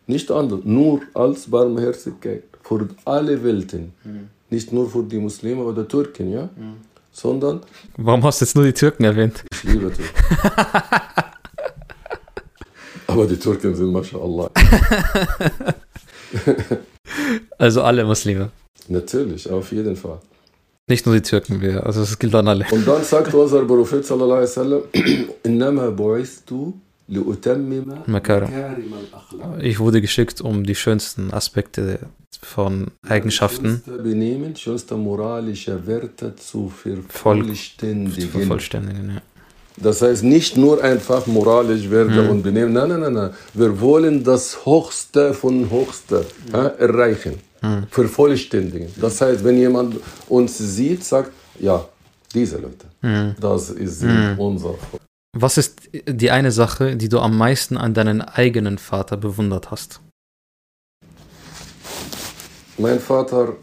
[0.07, 0.59] Nicht anders.
[0.63, 2.43] Nur als Barmherzigkeit.
[2.63, 3.93] Für alle Welten.
[4.49, 6.49] Nicht nur für die Muslime oder Türken, ja?
[7.11, 7.61] Sondern
[7.97, 9.43] Warum hast du jetzt nur die Türken erwähnt?
[9.53, 10.13] Ich liebe Türken.
[13.07, 14.49] Aber die Türken sind mashallah.
[17.57, 18.51] Also alle Muslime.
[18.87, 20.19] Natürlich, auf jeden Fall.
[20.87, 22.65] Nicht nur die Türken, wir, also es gilt an alle.
[22.71, 24.81] Und dann sagt unser Prophet sallallahu alaihi wasallam,
[25.45, 26.51] إنما بعثت
[27.09, 28.45] لأتمم Makara.
[28.47, 29.63] مكارم الأخلاق.
[29.63, 31.99] Ich wurde geschickt, um die schönsten Aspekte
[32.41, 38.29] von Eigenschaften Schönste Benehmen, schönste moralische Werte zu zu vervollständigen.
[38.29, 39.09] vervollständigen.
[39.15, 39.21] Ja.
[39.77, 42.73] Das heißt nicht nur einfach moralisch werden und benehmen.
[42.73, 43.31] Nein, nein, nein, nein.
[43.53, 47.33] Wir wollen das Höchste von Höchste ja, erreichen.
[47.90, 48.88] Vervollständigen.
[49.00, 49.96] Das heißt, wenn jemand
[50.28, 51.86] uns sieht, sagt, ja,
[52.34, 52.86] diese Leute,
[53.40, 54.04] das ist
[54.38, 55.02] unser Volk.
[55.36, 60.00] Was ist die eine Sache, die du am meisten an deinen eigenen Vater bewundert hast?
[62.78, 63.56] Mein Vater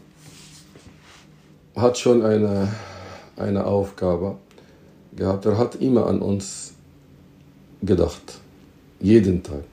[1.76, 2.72] hat schon eine,
[3.36, 4.36] eine Aufgabe
[5.14, 5.44] gehabt.
[5.44, 6.72] Er hat immer an uns
[7.82, 8.38] gedacht.
[9.00, 9.64] Jeden Tag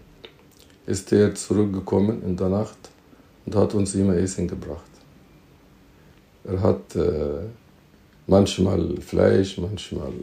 [0.85, 2.77] ist er zurückgekommen in der Nacht
[3.45, 4.91] und hat uns immer Essen gebracht.
[6.43, 7.45] Er hat äh,
[8.27, 10.13] manchmal Fleisch, manchmal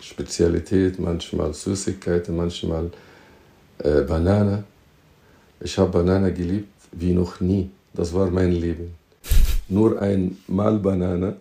[0.00, 2.90] Spezialität, manchmal Süßigkeiten, manchmal
[3.78, 4.64] äh, Banane.
[5.60, 7.70] Ich habe Banane geliebt wie noch nie.
[7.94, 8.94] Das war mein Leben.
[9.68, 11.36] Nur einmal Banane,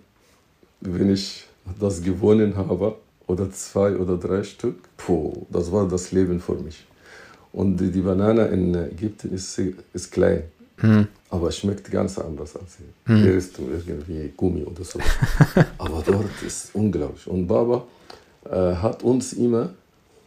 [0.82, 1.46] wenn ich
[1.80, 2.96] das gewonnen habe,
[3.28, 6.86] oder zwei oder drei Stück, puh, das war das Leben für mich.
[7.54, 9.60] Und die, die Banane in Ägypten ist,
[9.94, 10.44] ist klein,
[11.30, 13.16] aber schmeckt ganz anders als hier.
[13.16, 15.00] Hier ist irgendwie Gummi oder so.
[15.78, 17.26] aber dort ist unglaublich.
[17.28, 17.86] Und Baba
[18.46, 19.70] äh, hat uns immer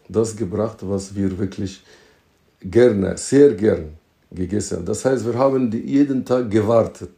[0.08, 1.82] das gebracht, was wir wirklich
[2.60, 3.94] gerne, sehr gern
[4.30, 4.86] gegessen haben.
[4.86, 7.12] Das heißt, wir haben jeden Tag gewartet,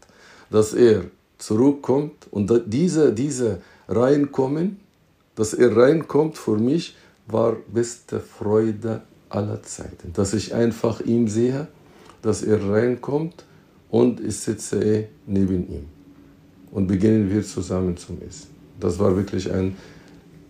[0.51, 1.05] dass er
[1.39, 4.79] zurückkommt und diese, diese reinkommen,
[5.35, 6.97] dass er reinkommt, für mich
[7.27, 10.13] war beste Freude aller Zeiten.
[10.13, 11.69] Dass ich einfach ihn sehe,
[12.27, 13.45] dass er reinkommt
[13.89, 15.87] und ich sitze eh neben ihm.
[16.73, 18.49] Und beginnen wir zusammen zum Essen.
[18.81, 19.77] Das war wirklich ein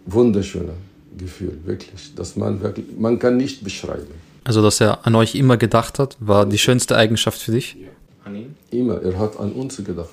[0.07, 0.79] wunderschöner
[1.17, 2.15] Gefühl, wirklich.
[2.15, 4.15] Dass man wirklich, man kann nicht beschreiben.
[4.45, 7.77] Also, dass er an euch immer gedacht hat, war die schönste Eigenschaft für dich?
[8.25, 8.55] An ihn?
[8.71, 10.09] Immer, er hat an uns gedacht.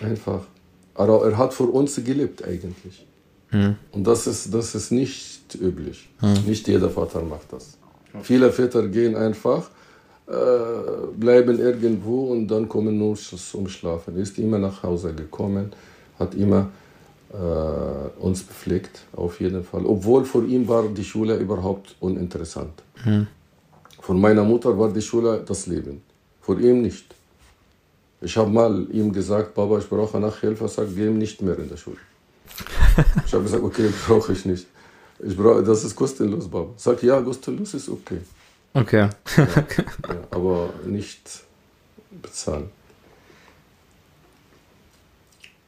[0.00, 0.42] Einfach.
[0.94, 3.04] Aber er hat für uns gelebt eigentlich.
[3.90, 6.08] Und das ist, das ist nicht üblich.
[6.46, 7.76] Nicht jeder Vater macht das.
[8.22, 9.70] Viele Väter gehen einfach,
[10.30, 14.14] äh, bleiben irgendwo und dann kommen nur zum Schlafen.
[14.16, 15.72] Er ist immer nach Hause gekommen,
[16.18, 16.68] hat immer
[17.32, 19.84] äh, uns bepflegt, auf jeden Fall.
[19.84, 22.74] Obwohl für ihn war die Schule überhaupt uninteressant.
[24.00, 26.00] Für meine Mutter war die Schule das Leben,
[26.40, 27.06] für ihn nicht.
[28.20, 30.64] Ich habe mal ihm gesagt, Papa, ich brauche Nachhilfe.
[30.64, 31.96] Er sagt, geh nicht mehr in der Schule.
[33.26, 34.66] Ich habe gesagt, okay, brauche ich nicht.
[35.26, 36.70] Ich brauche, das ist kostenlos, Papa.
[36.76, 38.20] Sagt, ja, kostenlos ist okay.
[38.72, 39.08] Okay.
[39.36, 41.42] ja, ja, aber nicht
[42.10, 42.70] bezahlen.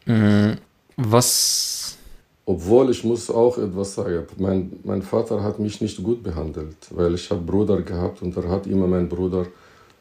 [0.07, 0.59] Mhm.
[0.97, 1.97] Was.
[2.45, 4.27] Obwohl ich muss auch etwas sagen.
[4.37, 8.49] Mein, mein Vater hat mich nicht gut behandelt, weil ich habe Bruder gehabt und er
[8.49, 9.47] hat immer meinen Bruder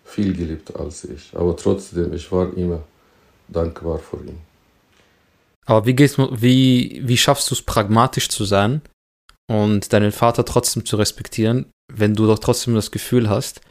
[0.03, 1.31] viel geliebt als ich.
[1.35, 2.81] Aber trotzdem, ich war immer
[3.47, 4.39] dankbar für ihn.
[5.65, 8.81] Aber wie, gehst, wie, wie schaffst du es, pragmatisch zu sein
[9.47, 13.61] und deinen Vater trotzdem zu respektieren, wenn du doch trotzdem das Gefühl hast,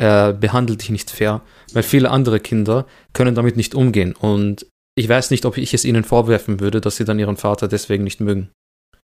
[0.00, 1.42] er behandelt dich nicht fair?
[1.72, 4.14] Weil viele andere Kinder können damit nicht umgehen.
[4.14, 7.68] Und ich weiß nicht, ob ich es ihnen vorwerfen würde, dass sie dann ihren Vater
[7.68, 8.50] deswegen nicht mögen.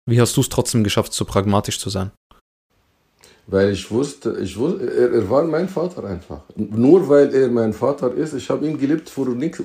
[0.07, 2.11] Wie hast du es trotzdem geschafft, so pragmatisch zu sein?
[3.47, 6.41] Weil ich wusste, ich wusste er, er, war mein Vater einfach.
[6.55, 9.61] Nur weil er mein Vater ist, ich habe ihn geliebt für nichts.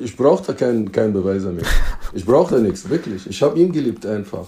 [0.00, 1.64] Ich brauchte keinen kein Beweise mehr.
[2.12, 3.26] Ich brauchte nichts, wirklich.
[3.28, 4.46] Ich habe ihn geliebt einfach.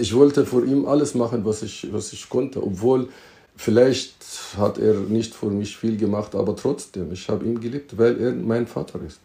[0.00, 2.62] Ich wollte für ihn alles machen, was ich, was ich konnte.
[2.62, 3.08] Obwohl,
[3.56, 4.14] vielleicht
[4.56, 8.32] hat er nicht für mich viel gemacht, aber trotzdem, ich habe ihn geliebt, weil er
[8.32, 9.20] mein Vater ist.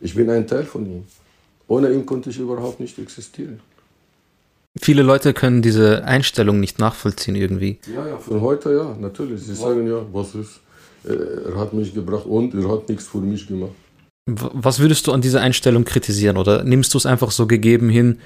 [0.00, 1.04] Ich bin ein Teil von ihm.
[1.68, 3.60] Ohne ihn konnte ich überhaupt nicht existieren.
[4.80, 7.78] Viele Leute können diese Einstellung nicht nachvollziehen irgendwie.
[7.94, 9.42] Ja, ja, von heute ja, natürlich.
[9.42, 10.60] Sie sagen ja, was ist,
[11.04, 13.72] er hat mich gebracht und er hat nichts für mich gemacht.
[14.26, 18.18] Was würdest du an dieser Einstellung kritisieren oder nimmst du es einfach so gegeben hin,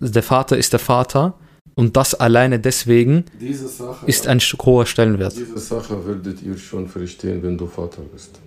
[0.00, 1.34] der Vater ist der Vater
[1.74, 5.36] und das alleine deswegen Sache, ist ein hoher Stellenwert?
[5.36, 8.38] Diese Sache würdet ihr schon verstehen, wenn du Vater bist.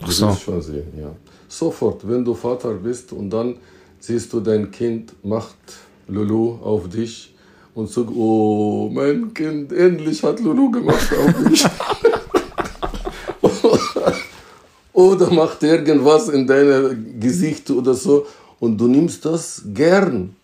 [0.00, 0.32] Du Ach so.
[0.32, 1.14] schon sehen, ja.
[1.48, 3.56] Sofort, wenn du Vater bist und dann
[3.98, 5.56] siehst du, dein Kind macht
[6.08, 7.34] Lulu auf dich
[7.74, 11.64] und sagt, oh, mein Kind, endlich hat Lulu gemacht auf mich.
[14.92, 18.26] oder macht irgendwas in deinem Gesicht oder so
[18.58, 20.36] und du nimmst das gern.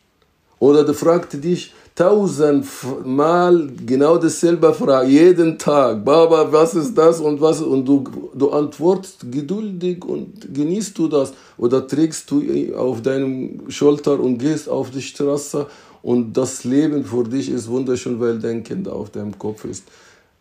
[0.59, 7.41] Oder du fragt dich tausendmal genau dasselbe Frage, jeden Tag, Baba, was ist das und
[7.41, 11.33] was, und du, du antwortest geduldig und genießt du das.
[11.57, 12.43] Oder trägst du
[12.77, 15.67] auf deinem Schulter und gehst auf die Straße
[16.03, 19.85] und das Leben für dich ist wunderschön, weil dein Kind auf deinem Kopf ist.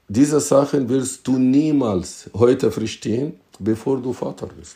[0.08, 4.75] Diese Sachen wirst du niemals heute verstehen, bevor du Vater bist.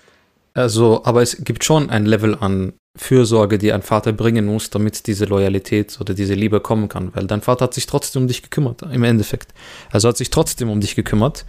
[0.54, 5.08] Also, aber es gibt schon ein Level an Fürsorge, die ein Vater bringen muss, damit
[5.08, 7.16] diese Loyalität oder diese Liebe kommen kann.
[7.16, 9.54] Weil dein Vater hat sich trotzdem um dich gekümmert, im Endeffekt.
[9.92, 11.46] Also hat sich trotzdem um dich gekümmert.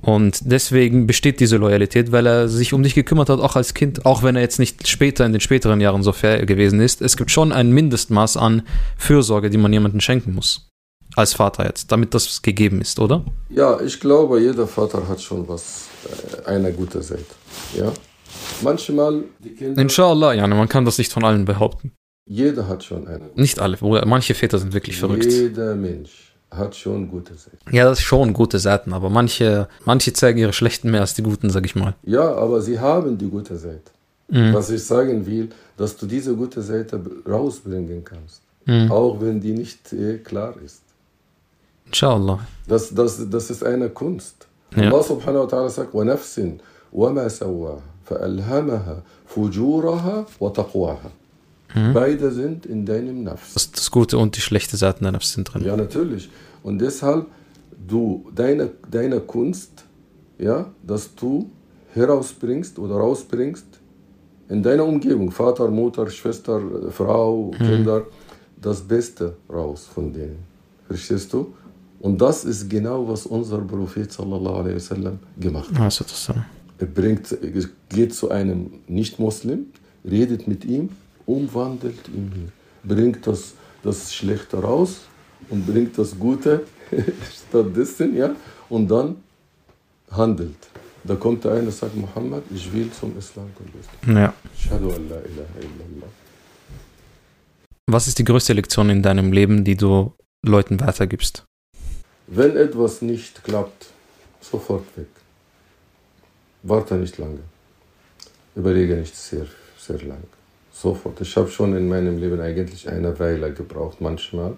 [0.00, 4.06] Und deswegen besteht diese Loyalität, weil er sich um dich gekümmert hat, auch als Kind,
[4.06, 7.02] auch wenn er jetzt nicht später in den späteren Jahren so fair gewesen ist.
[7.02, 8.62] Es gibt schon ein Mindestmaß an
[8.96, 10.68] Fürsorge, die man jemandem schenken muss.
[11.16, 13.24] Als Vater jetzt, damit das gegeben ist, oder?
[13.48, 17.24] Ja, ich glaube, jeder Vater hat schon was, äh, eine gute Seite.
[17.76, 17.92] Ja,
[18.61, 19.81] Manchmal die Kinder.
[19.81, 21.91] Inshallah, ja, man kann das nicht von allen behaupten.
[22.25, 23.29] Jeder hat schon eine.
[23.35, 25.25] Nicht alle, manche Väter sind wirklich verrückt.
[25.25, 27.75] Jeder Mensch hat schon gute Seiten.
[27.75, 31.23] Ja, das ist schon gute Seiten, aber manche, manche zeigen ihre schlechten mehr als die
[31.23, 31.95] guten, sag ich mal.
[32.03, 33.91] Ja, aber sie haben die gute Seite.
[34.29, 34.53] Mhm.
[34.53, 38.41] Was ich sagen will, dass du diese gute Seite rausbringen kannst.
[38.65, 38.91] Mhm.
[38.91, 40.81] Auch wenn die nicht äh, klar ist.
[41.87, 42.39] Inshallah.
[42.67, 44.47] Das, das, das ist eine Kunst.
[44.75, 44.83] Ja.
[44.83, 46.39] Allah subhanahu wa ta'ala sagt, وَنَفْسٍ
[46.93, 51.11] وَمَا سَوَّاهَا فألهمها فجورها وتقواها.
[51.75, 51.93] Mhm.
[51.93, 53.53] Beide sind in deinem Nafs.
[53.53, 55.63] Das, das gute und die schlechte Seiten der Nafs sind drin.
[55.63, 56.29] Ja, natürlich.
[56.61, 57.25] Und deshalb,
[57.87, 59.71] du, deine, deine Kunst,
[60.37, 61.49] ja, dass du
[61.93, 63.65] herausbringst oder rausbringst
[64.49, 67.65] in deiner Umgebung, Vater, Mutter, Schwester, Frau, mhm.
[67.65, 68.03] Kinder,
[68.61, 70.39] das Beste raus von denen.
[70.87, 71.53] Verstehst du?
[71.99, 76.03] Und das ist genau, was unser Prophet sallallahu alaihi wasallam gemacht hat.
[76.78, 77.36] Bringt,
[77.88, 79.66] geht zu einem Nicht-Muslim,
[80.08, 80.90] redet mit ihm,
[81.26, 82.52] umwandelt ihn,
[82.84, 85.00] bringt das, das Schlechte raus
[85.50, 86.66] und bringt das Gute
[87.48, 88.34] stattdessen, ja,
[88.68, 89.16] und dann
[90.10, 90.56] handelt.
[91.04, 94.16] Da kommt der eine und sagt, Muhammad, ich will zum Islam kommen.
[94.16, 94.34] Ja.
[97.86, 100.12] Was ist die größte Lektion in deinem Leben, die du
[100.44, 101.44] Leuten weitergibst?
[102.26, 103.86] Wenn etwas nicht klappt,
[104.40, 105.06] sofort weg.
[106.62, 107.40] Warte nicht lange.
[108.54, 109.46] Überlege nicht sehr,
[109.78, 110.24] sehr lang.
[110.72, 111.20] Sofort.
[111.20, 114.56] Ich habe schon in meinem Leben eigentlich eine Weile gebraucht, manchmal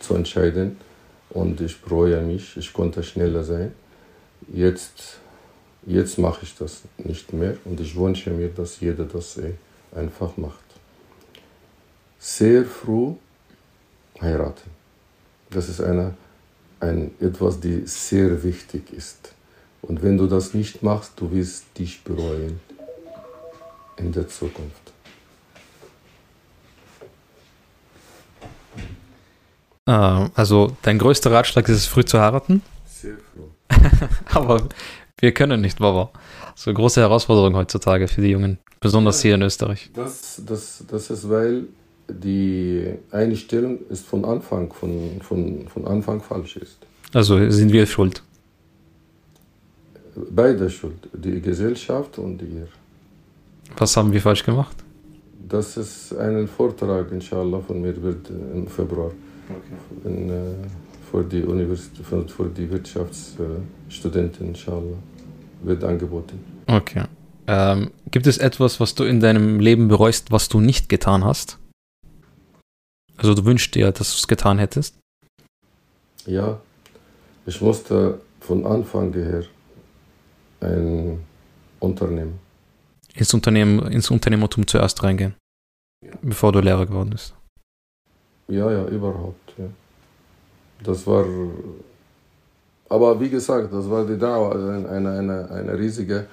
[0.00, 0.76] zu entscheiden.
[1.30, 3.72] Und ich bereue mich, ich konnte schneller sein.
[4.52, 5.18] Jetzt,
[5.86, 9.54] jetzt mache ich das nicht mehr und ich wünsche mir, dass jeder das eh
[9.94, 10.64] einfach macht.
[12.18, 13.14] Sehr früh
[14.20, 14.70] heiraten.
[15.50, 16.14] Das ist eine,
[16.80, 19.34] ein, etwas, die sehr wichtig ist.
[19.86, 22.60] Und wenn du das nicht machst, du wirst dich bereuen
[23.96, 24.92] in der Zukunft.
[29.86, 29.90] Äh,
[30.34, 32.62] also dein größter Ratschlag ist es, früh zu heiraten?
[32.86, 34.08] Sehr früh.
[34.34, 34.68] Aber
[35.18, 36.10] wir können nicht, Baba.
[36.54, 39.90] So eine große Herausforderung heutzutage für die Jungen, besonders hier in Österreich.
[39.94, 41.64] Das, das, das ist, weil
[42.08, 46.78] die Einstellung ist von Anfang, von, von, von Anfang falsch ist.
[47.12, 48.22] Also sind wir schuld.
[50.30, 52.68] Beide schuld, die Gesellschaft und ihr.
[53.76, 54.76] Was haben wir falsch gemacht?
[55.48, 59.10] Das ist ein Vortrag, inshallah, von mir wird im Februar
[60.04, 60.32] in, äh,
[61.10, 64.96] für, die Universität, für, für die Wirtschaftsstudenten, inshallah,
[65.62, 66.38] wird angeboten.
[66.66, 67.04] Okay.
[67.46, 71.58] Ähm, gibt es etwas, was du in deinem Leben bereust, was du nicht getan hast?
[73.16, 74.96] Also du wünschst dir, dass du es getan hättest?
[76.26, 76.58] Ja,
[77.46, 79.44] ich musste von Anfang her
[80.64, 81.24] ein
[81.80, 82.38] Unternehmen.
[83.14, 85.34] Ins Unternehmen, ins Unternehmertum zuerst reingehen,
[86.22, 87.34] bevor du Lehrer geworden bist.
[88.48, 89.54] Ja, ja, überhaupt.
[89.56, 89.66] Ja.
[90.82, 91.24] Das war,
[92.88, 96.26] aber wie gesagt, das war die Dauer, eine, eine, eine, eine riesige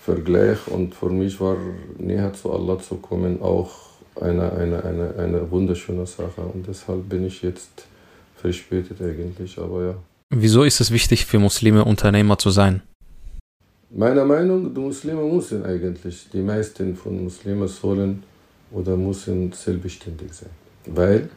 [0.00, 1.56] Vergleich und für mich war
[1.98, 3.70] näher zu Allah zu kommen auch
[4.20, 7.86] eine, eine, eine, eine wunderschöne Sache und deshalb bin ich jetzt
[8.36, 9.94] verspätet eigentlich, aber ja.
[10.34, 12.82] Wieso ist es wichtig für Muslime Unternehmer zu sein?
[13.94, 18.22] Meiner Meinung, die Muslime müssen eigentlich, die meisten von Muslimen sollen
[18.70, 20.48] oder müssen selbstständig sein.
[20.86, 21.28] Weil,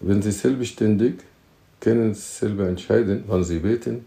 [0.00, 1.14] wenn sie selbstständig
[1.80, 4.04] können sie selber entscheiden, wann sie beten,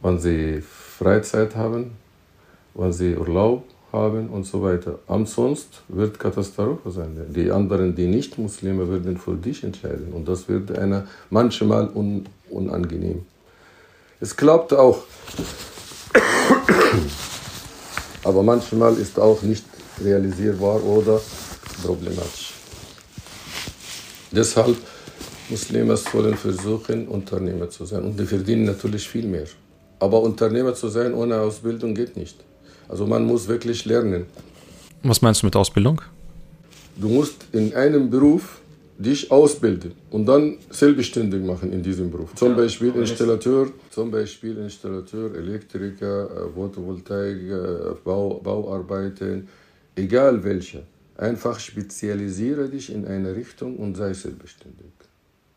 [0.00, 1.90] wann sie Freizeit haben,
[2.74, 5.00] wann sie Urlaub haben und so weiter.
[5.08, 7.16] Ansonsten wird Katastrophe sein.
[7.34, 12.24] Die anderen, die nicht Muslime, werden für dich entscheiden und das wird einer manchmal un
[12.50, 13.26] unangenehm.
[14.20, 15.02] Es klappt auch,
[18.24, 19.64] aber manchmal ist auch nicht
[20.02, 21.20] realisierbar oder
[21.84, 22.52] problematisch.
[24.30, 24.76] Deshalb
[25.48, 28.02] Muslime sollen versuchen, Unternehmer zu sein.
[28.04, 29.46] Und die verdienen natürlich viel mehr.
[29.98, 32.36] Aber Unternehmer zu sein ohne Ausbildung geht nicht.
[32.88, 34.26] Also man muss wirklich lernen.
[35.02, 36.02] Was meinst du mit Ausbildung?
[36.96, 38.58] Du musst in einem Beruf
[38.98, 42.34] dich ausbilden und dann selbstständig machen in diesem Beruf.
[42.34, 49.48] Zum Beispiel Installateur, zum Beispiel Installateur, Elektriker, äh, Photovoltaik, äh, Bau, Bauarbeiten,
[49.94, 50.82] egal welche.
[51.16, 54.92] Einfach spezialisiere dich in eine Richtung und sei selbstständig.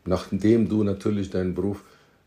[0.04, 1.84] Nachdem du natürlich deinen Beruf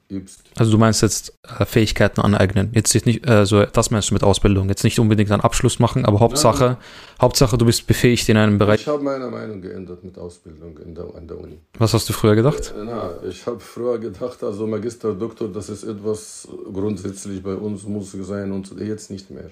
[0.10, 0.44] übst.
[0.56, 2.72] Also du meinst jetzt äh, Fähigkeiten aneignen.
[2.74, 4.70] Jetzt nicht, also das meinst du mit Ausbildung.
[4.70, 6.78] Jetzt nicht unbedingt einen Abschluss machen, aber Hauptsache, Nein.
[7.22, 8.82] Hauptsache du bist befähigt in einem Bereich.
[8.82, 11.60] Ich habe meine Meinung geändert mit Ausbildung in der, an der Uni.
[11.78, 12.74] Was hast du früher gedacht?
[12.78, 17.84] Äh, na, ich habe früher gedacht, also Magister, Doktor, das ist etwas grundsätzlich bei uns
[17.84, 19.52] muss sein und jetzt nicht mehr.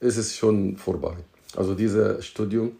[0.00, 1.16] Es ist schon vorbei.
[1.56, 2.72] Also dieses Studium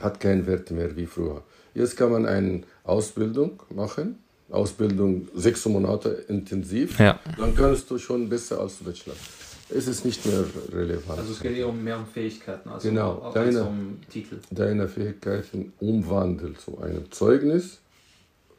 [0.00, 1.42] hat keinen Wert mehr wie früher.
[1.74, 4.18] Jetzt kann man eine Ausbildung machen,
[4.52, 7.18] Ausbildung sechs Monate intensiv, ja.
[7.38, 9.14] dann kannst du schon besser als Bachelor.
[9.74, 11.18] Es ist nicht mehr relevant.
[11.18, 14.38] Also es geht eher um mehr um Fähigkeiten als, genau, um, deine, als um Titel.
[14.50, 17.80] Deine Fähigkeiten umwandeln zu einem Zeugnis,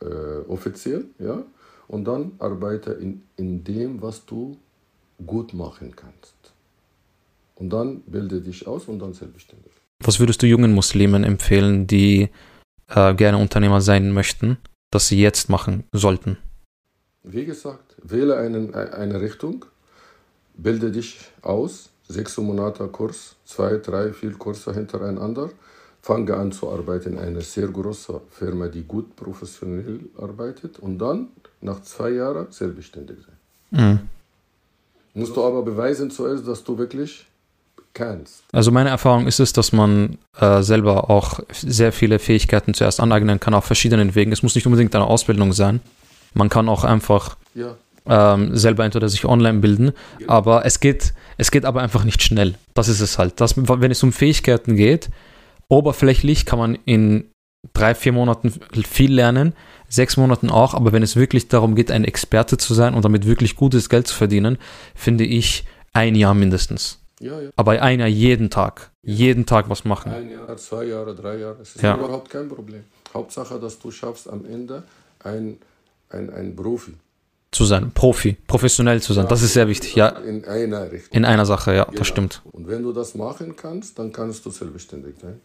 [0.02, 0.06] äh,
[0.48, 1.44] offiziell, ja,
[1.88, 4.58] und dann arbeite in, in dem, was du
[5.26, 6.34] gut machen kannst.
[7.56, 9.72] Und dann bilde dich aus und dann selbstständig.
[10.00, 12.30] Was würdest du jungen Muslimen empfehlen, die
[12.90, 14.58] äh, gerne Unternehmer sein möchten,
[14.94, 16.38] dass sie jetzt machen sollten?
[17.24, 19.66] Wie gesagt, wähle einen, eine Richtung,
[20.56, 25.50] bilde dich aus, sechs Monate Kurs, zwei, drei, vier Kurse hintereinander,
[26.02, 31.30] fange an zu arbeiten in einer sehr großen Firma, die gut professionell arbeitet und dann
[31.62, 33.38] nach zwei Jahren selbstständig sein.
[33.72, 34.00] Mhm.
[35.16, 37.26] Musst du aber beweisen zuerst, dass du wirklich
[37.94, 38.44] kannst.
[38.52, 43.40] Also meine Erfahrung ist es, dass man äh, selber auch sehr viele Fähigkeiten zuerst aneignen
[43.40, 44.32] kann auf verschiedenen Wegen.
[44.32, 45.82] Es muss nicht unbedingt eine Ausbildung sein.
[46.34, 47.76] Man kann auch einfach ja.
[48.08, 50.30] ähm, selber entweder sich online bilden, ja.
[50.30, 52.56] aber es geht, es geht aber einfach nicht schnell.
[52.74, 53.40] Das ist es halt.
[53.40, 55.10] Das, wenn es um Fähigkeiten geht,
[55.70, 57.30] oberflächlich kann man in
[57.74, 58.52] drei, vier Monaten
[58.84, 59.54] viel lernen,
[59.88, 63.28] sechs Monaten auch, aber wenn es wirklich darum geht, ein Experte zu sein und damit
[63.28, 64.58] wirklich gutes Geld zu verdienen,
[64.96, 67.03] finde ich ein Jahr mindestens.
[67.24, 67.50] Ja, ja.
[67.56, 68.92] Aber einer jeden Tag.
[69.02, 70.12] Jeden Tag was machen.
[70.12, 71.58] Ein Jahr, zwei Jahre, drei Jahre.
[71.62, 72.84] Es ist überhaupt kein Problem.
[73.14, 74.84] Hauptsache, dass du schaffst am Ende
[75.24, 75.58] ein,
[76.10, 76.94] ein, ein Profi.
[77.52, 80.10] Zu sein, Profi, professionell zu sein, ja, das ist sehr wichtig, ja.
[80.10, 81.16] In einer Richtung.
[81.16, 81.98] In einer Sache, ja, genau.
[82.00, 82.42] das stimmt.
[82.52, 85.40] Und wenn du das machen kannst, dann kannst du selbstständig sein.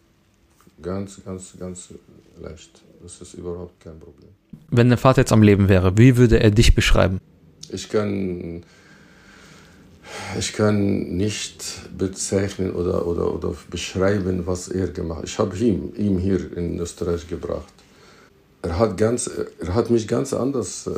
[0.80, 1.88] Ganz, ganz, ganz
[2.40, 2.82] leicht.
[3.02, 4.30] Das ist überhaupt kein Problem.
[4.70, 7.20] Wenn dein Vater jetzt am Leben wäre, wie würde er dich beschreiben?
[7.70, 8.64] Ich kann
[10.38, 11.64] ich kann nicht
[11.96, 15.28] bezeichnen oder, oder, oder beschreiben, was er gemacht hat.
[15.28, 17.72] Ich habe ihn, ihn hier in Österreich gebracht.
[18.62, 19.30] er hat, ganz,
[19.60, 20.90] er hat mich ganz anders äh,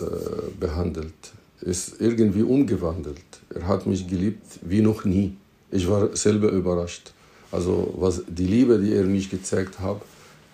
[0.58, 1.12] behandelt,
[1.60, 3.22] ist irgendwie umgewandelt.
[3.54, 5.36] Er hat mich geliebt wie noch nie.
[5.70, 7.12] Ich war selber überrascht.
[7.52, 10.00] Also was, die Liebe, die er mich gezeigt hat,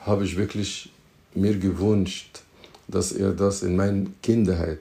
[0.00, 0.90] habe ich wirklich
[1.34, 2.42] mir gewünscht,
[2.88, 4.80] dass er das in meiner Kindheit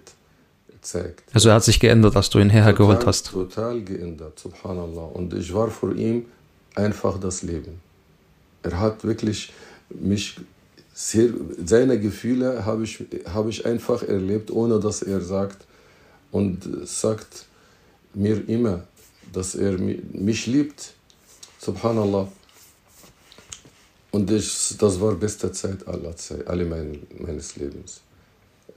[0.86, 1.24] zeigt.
[1.34, 3.32] Also er hat sich geändert, als du ihn hergeholt hast.
[3.32, 5.06] Total geändert, subhanallah.
[5.14, 6.26] Und ich war für ihn
[6.76, 7.82] einfach das Leben.
[8.64, 9.54] Er hat wirklich
[9.90, 10.38] mich
[10.94, 11.30] sehr,
[11.64, 15.66] seine Gefühle habe ich, habe ich einfach erlebt, ohne dass er sagt
[16.32, 17.46] und sagt
[18.14, 18.84] mir immer,
[19.34, 20.94] dass er mich liebt.
[21.60, 22.28] Subhanallah.
[24.12, 28.02] Und ich, das war beste Zeit aller Zeit, alle mein, meines Lebens.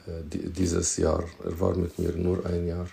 [0.09, 1.25] Äh, dieses Jahr.
[1.45, 2.87] Er war mit mir nur ein Jahr.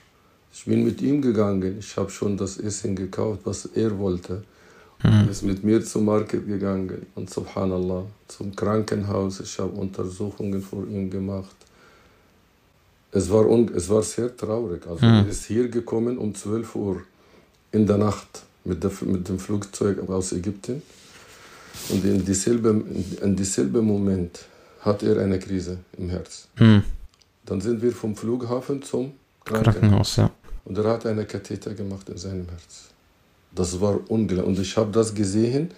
[0.54, 1.78] Ich bin mit ihm gegangen.
[1.80, 4.44] Ich habe schon das Essen gekauft, was er wollte.
[5.04, 5.30] Mhm.
[5.30, 9.42] ist mit mir zum Market gegangen und subhanallah zum Krankenhaus.
[9.42, 11.56] Ich habe Untersuchungen vor ihm gemacht.
[13.12, 13.46] Es war,
[13.76, 14.88] es war sehr traurig.
[14.88, 15.14] Also mhm.
[15.14, 17.02] er ist hier gekommen um 12 Uhr
[17.72, 20.82] in der Nacht mit, der, mit dem Flugzeug aus Ägypten.
[21.90, 22.70] Und in dieselbe,
[23.22, 24.40] in dieselbe Moment
[24.80, 26.48] hat er eine Krise im Herz.
[26.58, 26.84] Mhm.
[27.46, 29.76] Dann sind wir vom Flughafen zum Krankenhaus.
[29.76, 30.32] Krankenhaus ja.
[30.66, 32.90] Und er hat eine Katheter gemacht in seinem Herz.
[33.54, 34.48] Das war unglaublich.
[34.48, 35.70] Und ich habe das gesehen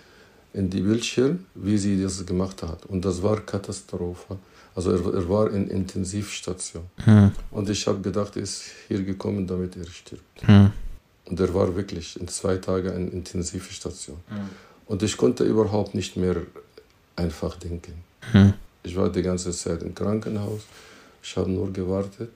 [0.54, 2.86] in die Bildschirm, wie sie das gemacht hat.
[2.86, 4.38] Und das war Katastrophe.
[4.74, 6.84] Also er, er war in Intensivstation.
[7.04, 7.32] Hm.
[7.52, 10.42] Und ich habe gedacht, er ist hier gekommen, damit er stirbt.
[10.48, 10.72] Hm.
[11.26, 14.18] Und er war wirklich in zwei Tagen in Intensivstation.
[14.30, 14.50] Hm.
[14.86, 16.38] Und ich konnte überhaupt nicht mehr
[17.16, 17.94] einfach denken.
[18.84, 20.62] Ich war die ganze Zeit im Krankenhaus.
[21.30, 22.30] Ich habe nur gewartet.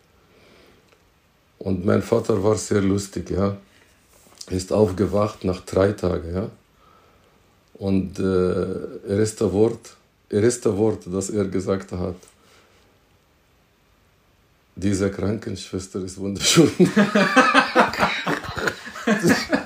[1.59, 3.55] Und mein Vater war sehr lustig, ja.
[4.47, 6.49] Er ist aufgewacht nach drei Tagen, ja.
[7.75, 9.95] Und äh, erste Wort,
[10.29, 12.15] erste Wort, das er gesagt hat,
[14.75, 16.69] diese Krankenschwester ist wunderschön.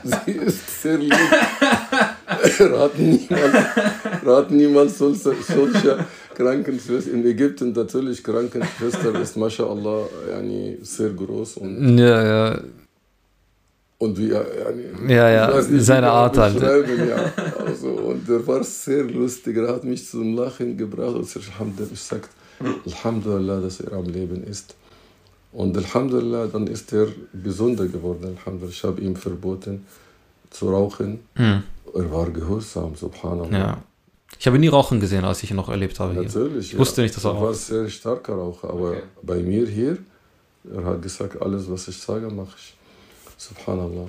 [0.04, 1.16] sie ist sehr lieb.
[2.60, 3.54] Er hat niemals,
[4.26, 7.12] er hat niemals solche, solche Krankenschwester.
[7.12, 11.58] In Ägypten natürlich Krankenschwester ist, mashallah, yani, sehr groß.
[11.58, 12.60] Und ja, ja.
[13.98, 16.62] Und wie, yani, ja, ja, nicht, seine Art halt.
[16.62, 17.34] Ja.
[17.66, 21.16] Also, und er war sehr lustig, er hat mich zum Lachen gebracht.
[21.16, 21.24] Und
[21.94, 22.30] ich sagte,
[22.86, 24.76] Alhamdulillah, dass er am Leben ist.
[25.52, 27.08] Und Alhamdulillah, dann ist er
[27.44, 28.38] gesunder geworden.
[28.38, 29.86] Alhamdulillah, ich habe ihm verboten
[30.56, 31.20] zu rauchen.
[31.36, 31.64] Hm.
[31.94, 33.58] Er war gehorsam, subhanallah.
[33.58, 33.84] Ja.
[34.40, 36.14] Ich habe nie Rauchen gesehen, als ich ihn noch erlebt habe.
[36.14, 36.68] Natürlich.
[36.68, 36.80] Ich ja.
[36.80, 37.40] wusste nicht, dass er raucht.
[37.40, 39.04] Er war ein sehr starker Raucher, aber okay.
[39.22, 39.98] bei mir hier,
[40.74, 42.76] er hat gesagt, alles, was ich sage, mache ich.
[43.38, 44.08] Subhanallah.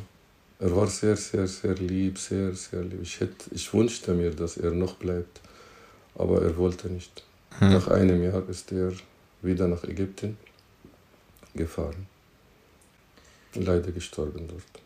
[0.59, 3.01] Er war sehr, sehr, sehr lieb, sehr, sehr lieb.
[3.03, 5.41] Ich, hätte, ich wünschte mir, dass er noch bleibt,
[6.17, 7.23] aber er wollte nicht.
[7.59, 7.73] Hm.
[7.73, 8.93] Nach einem Jahr ist er
[9.43, 10.37] wieder nach Ägypten
[11.55, 12.07] gefahren.
[13.55, 14.86] Leider gestorben dort.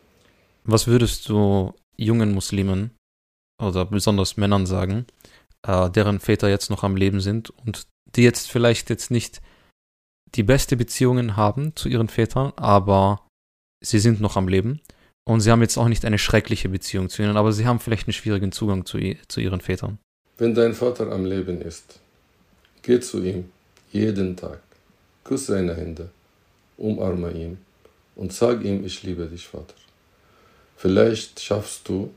[0.65, 2.91] Was würdest du jungen Muslimen
[3.61, 5.07] oder besonders Männern sagen,
[5.63, 7.87] äh, deren Väter jetzt noch am Leben sind und
[8.17, 9.41] die jetzt vielleicht jetzt nicht
[10.35, 13.27] die beste Beziehungen haben zu ihren Vätern, aber
[13.85, 14.81] sie sind noch am Leben
[15.25, 18.07] und sie haben jetzt auch nicht eine schreckliche Beziehung zu ihnen, aber sie haben vielleicht
[18.07, 18.99] einen schwierigen Zugang zu,
[19.29, 19.99] zu ihren Vätern.
[20.39, 22.01] Wenn dein Vater am Leben ist,
[22.83, 23.51] geh zu ihm
[23.93, 24.61] jeden Tag,
[25.25, 26.11] küsse seine Hände,
[26.79, 27.59] umarme ihn
[28.17, 29.75] und sag ihm, ich liebe dich, Vater.
[30.81, 32.11] Vielleicht schaffst du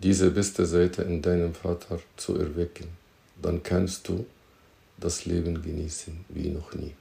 [0.00, 2.88] diese beste Seite in deinem Vater zu erwecken,
[3.40, 4.26] dann kannst du
[4.98, 6.94] das Leben genießen wie noch nie.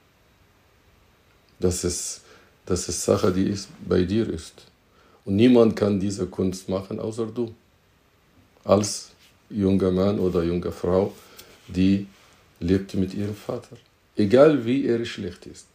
[1.60, 2.22] Das ist,
[2.68, 4.54] das ist Sache, die ist, bei dir ist.
[5.26, 7.56] Und niemand kann diese Kunst machen, außer du.
[8.64, 9.10] Als
[9.50, 11.14] junger Mann oder junge Frau,
[11.68, 12.06] die
[12.60, 13.76] lebt mit ihrem Vater.
[14.16, 15.66] Egal wie er schlecht ist.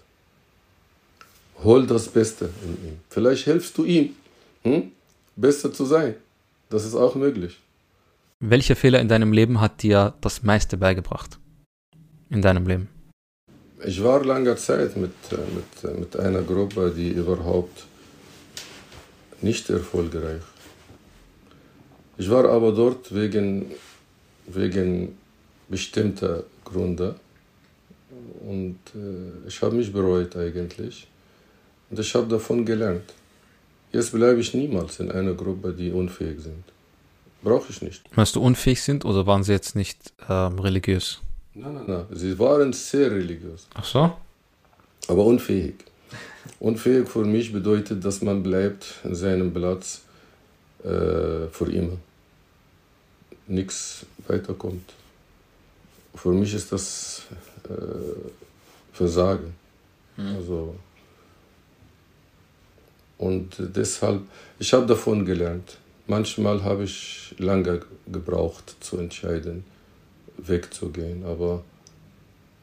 [1.64, 2.99] Hol das Beste in ihm.
[3.11, 4.14] Vielleicht hilfst du ihm,
[4.67, 4.93] hm?
[5.37, 6.14] besser zu sein.
[6.71, 7.59] Das ist auch möglich.
[8.41, 11.39] Welcher Fehler in deinem Leben hat dir das meiste beigebracht?
[12.29, 12.89] In deinem Leben?
[13.85, 17.85] Ich war lange Zeit mit, äh, mit, äh, mit einer Gruppe, die überhaupt
[19.43, 20.43] nicht erfolgreich.
[22.19, 23.71] Ich war aber dort wegen,
[24.47, 25.17] wegen
[25.69, 27.17] bestimmter Gründe
[28.47, 31.07] und äh, ich habe mich bereut eigentlich
[31.91, 33.12] und ich habe davon gelernt.
[33.93, 36.64] Jetzt bleibe ich niemals in einer Gruppe, die unfähig sind.
[37.43, 38.03] Brauche ich nicht.
[38.16, 41.20] Meinst du unfähig sind oder waren sie jetzt nicht ähm, religiös?
[41.55, 42.07] Nein, nein, nein.
[42.11, 43.66] Sie waren sehr religiös.
[43.74, 44.12] Ach so?
[45.09, 45.76] Aber unfähig.
[46.61, 50.03] Unfähig für mich bedeutet, dass man bleibt in seinem Platz
[50.82, 51.97] äh, für immer.
[53.47, 54.93] Nichts weiterkommt.
[56.14, 57.22] für mich ist das
[57.68, 57.72] äh,
[58.93, 59.55] Versagen.
[60.16, 60.37] Mhm.
[60.37, 60.74] Also,
[63.19, 64.23] und deshalb,
[64.59, 65.79] ich habe davon gelernt.
[66.07, 69.64] Manchmal habe ich lange gebraucht zu entscheiden,
[70.39, 71.64] wegzugehen, aber,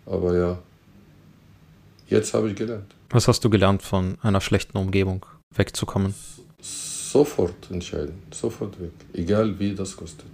[0.06, 0.60] aber ja,
[2.08, 2.96] jetzt habe ich gelernt.
[3.10, 5.26] Was hast du gelernt von einer schlechten Umgebung,
[5.56, 6.14] wegzukommen?
[6.62, 10.32] Sofort entscheiden, sofort weg, egal wie das kostet,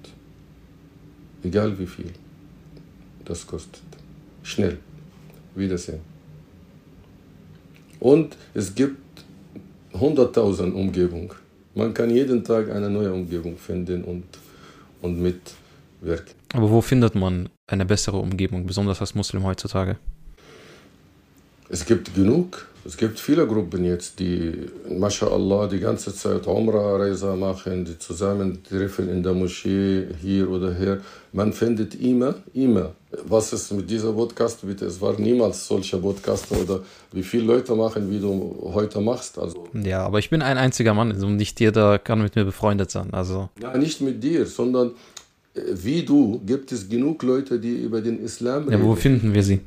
[1.43, 2.13] egal wie viel
[3.25, 3.81] das kostet.
[4.43, 4.77] Schnell,
[5.55, 6.01] Wiedersehen.
[7.99, 9.08] Und es gibt
[9.93, 11.31] 100.000 Umgebungen.
[11.75, 14.25] Man kann jeden Tag eine neue Umgebung finden und,
[15.01, 16.35] und mitwirken.
[16.53, 19.97] Aber wo findet man eine bessere Umgebung, besonders als Muslim heutzutage?
[21.69, 22.68] Es gibt genug.
[22.85, 24.53] Es gibt viele Gruppen jetzt, die,
[24.89, 31.01] mashallah, die ganze Zeit Umrah-Reise machen, die zusammentreffen in der Moschee, hier oder hier.
[31.33, 32.93] Man findet immer, immer.
[33.27, 34.85] Was ist mit dieser Podcast bitte?
[34.85, 39.37] Es war niemals solcher Podcast oder wie viele Leute machen, wie du heute machst.
[39.37, 39.67] Also.
[39.73, 43.13] Ja, aber ich bin ein einziger Mann, also nicht jeder kann mit mir befreundet sein.
[43.13, 43.49] Also.
[43.61, 44.91] Ja, nicht mit dir, sondern
[45.53, 48.81] äh, wie du gibt es genug Leute, die über den Islam reden.
[48.81, 49.59] Ja, wo finden wir sie?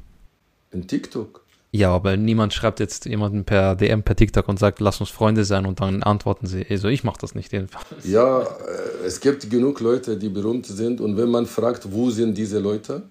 [0.71, 1.42] In TikTok.
[1.75, 5.47] Ja, aber niemand schreibt jetzt jemanden per DM, per TikTok und sagt, lass uns Freunde
[5.47, 6.67] sein und dann antworten sie.
[6.69, 7.87] Also ich mache das nicht jedenfalls.
[8.05, 12.37] Ja, äh, es gibt genug Leute, die berühmt sind und wenn man fragt, wo sind
[12.37, 13.03] diese Leute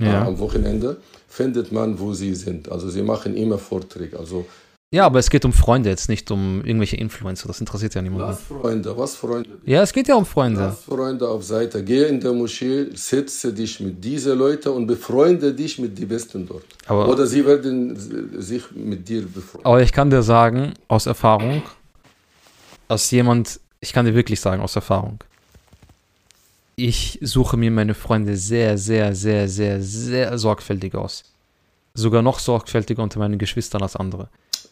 [0.00, 0.24] ja.
[0.24, 0.96] äh, am Wochenende,
[1.28, 2.72] findet man, wo sie sind.
[2.72, 4.18] Also sie machen immer Vorträge.
[4.18, 4.46] Also
[4.92, 7.48] ja, aber es geht um Freunde jetzt, nicht um irgendwelche Influencer.
[7.48, 8.28] Das interessiert ja niemanden.
[8.28, 9.48] Was Freunde, was Freunde?
[9.64, 10.60] Ja, es geht ja um Freunde.
[10.60, 11.82] Lass Freunde auf Seite.
[11.82, 16.46] Geh in der Moschee, setze dich mit diesen Leuten und befreunde dich mit den Besten
[16.46, 16.66] dort.
[16.86, 17.96] Aber Oder sie werden
[18.38, 19.64] sich mit dir befreunden.
[19.64, 21.62] Aber ich kann dir sagen, aus Erfahrung,
[22.86, 25.20] als jemand, ich kann dir wirklich sagen, aus Erfahrung,
[26.76, 31.24] ich suche mir meine Freunde sehr, sehr, sehr, sehr, sehr sorgfältig aus.
[31.94, 34.28] Sogar noch sorgfältiger unter meinen Geschwistern als andere.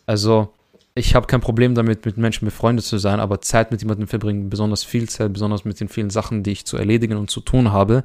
[0.07, 0.49] Also,
[0.95, 4.51] ich habe kein Problem damit, mit Menschen befreundet zu sein, aber Zeit mit jemandem verbringen,
[4.51, 7.73] besonders viel Zeit, besonders mit den vielen Sachen, die ich zu erledigen und zu tun
[7.73, 8.05] habe.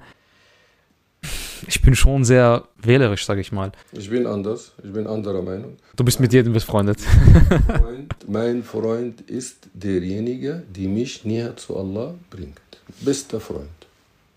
[1.68, 3.72] Ich bin schon sehr wählerisch, sage ich mal.
[3.92, 5.78] Ich bin anders, ich bin anderer Meinung.
[5.96, 7.00] Du bist mit jedem befreundet.
[7.02, 12.60] Freund, mein Freund ist derjenige, der mich näher zu Allah bringt.
[13.02, 13.70] Bester Freund.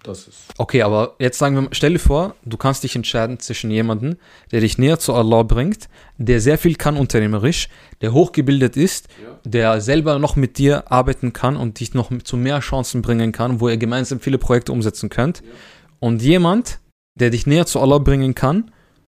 [0.08, 0.38] Das ist.
[0.56, 4.16] Okay, aber jetzt sagen wir, stell dir vor, du kannst dich entscheiden zwischen jemandem,
[4.50, 7.68] der dich näher zu Allah bringt, der sehr viel kann unternehmerisch,
[8.00, 9.38] der hochgebildet ist, ja.
[9.44, 13.60] der selber noch mit dir arbeiten kann und dich noch zu mehr Chancen bringen kann,
[13.60, 15.40] wo ihr gemeinsam viele Projekte umsetzen könnt.
[15.40, 15.46] Ja.
[16.00, 16.78] Und jemand,
[17.14, 18.70] der dich näher zu Allah bringen kann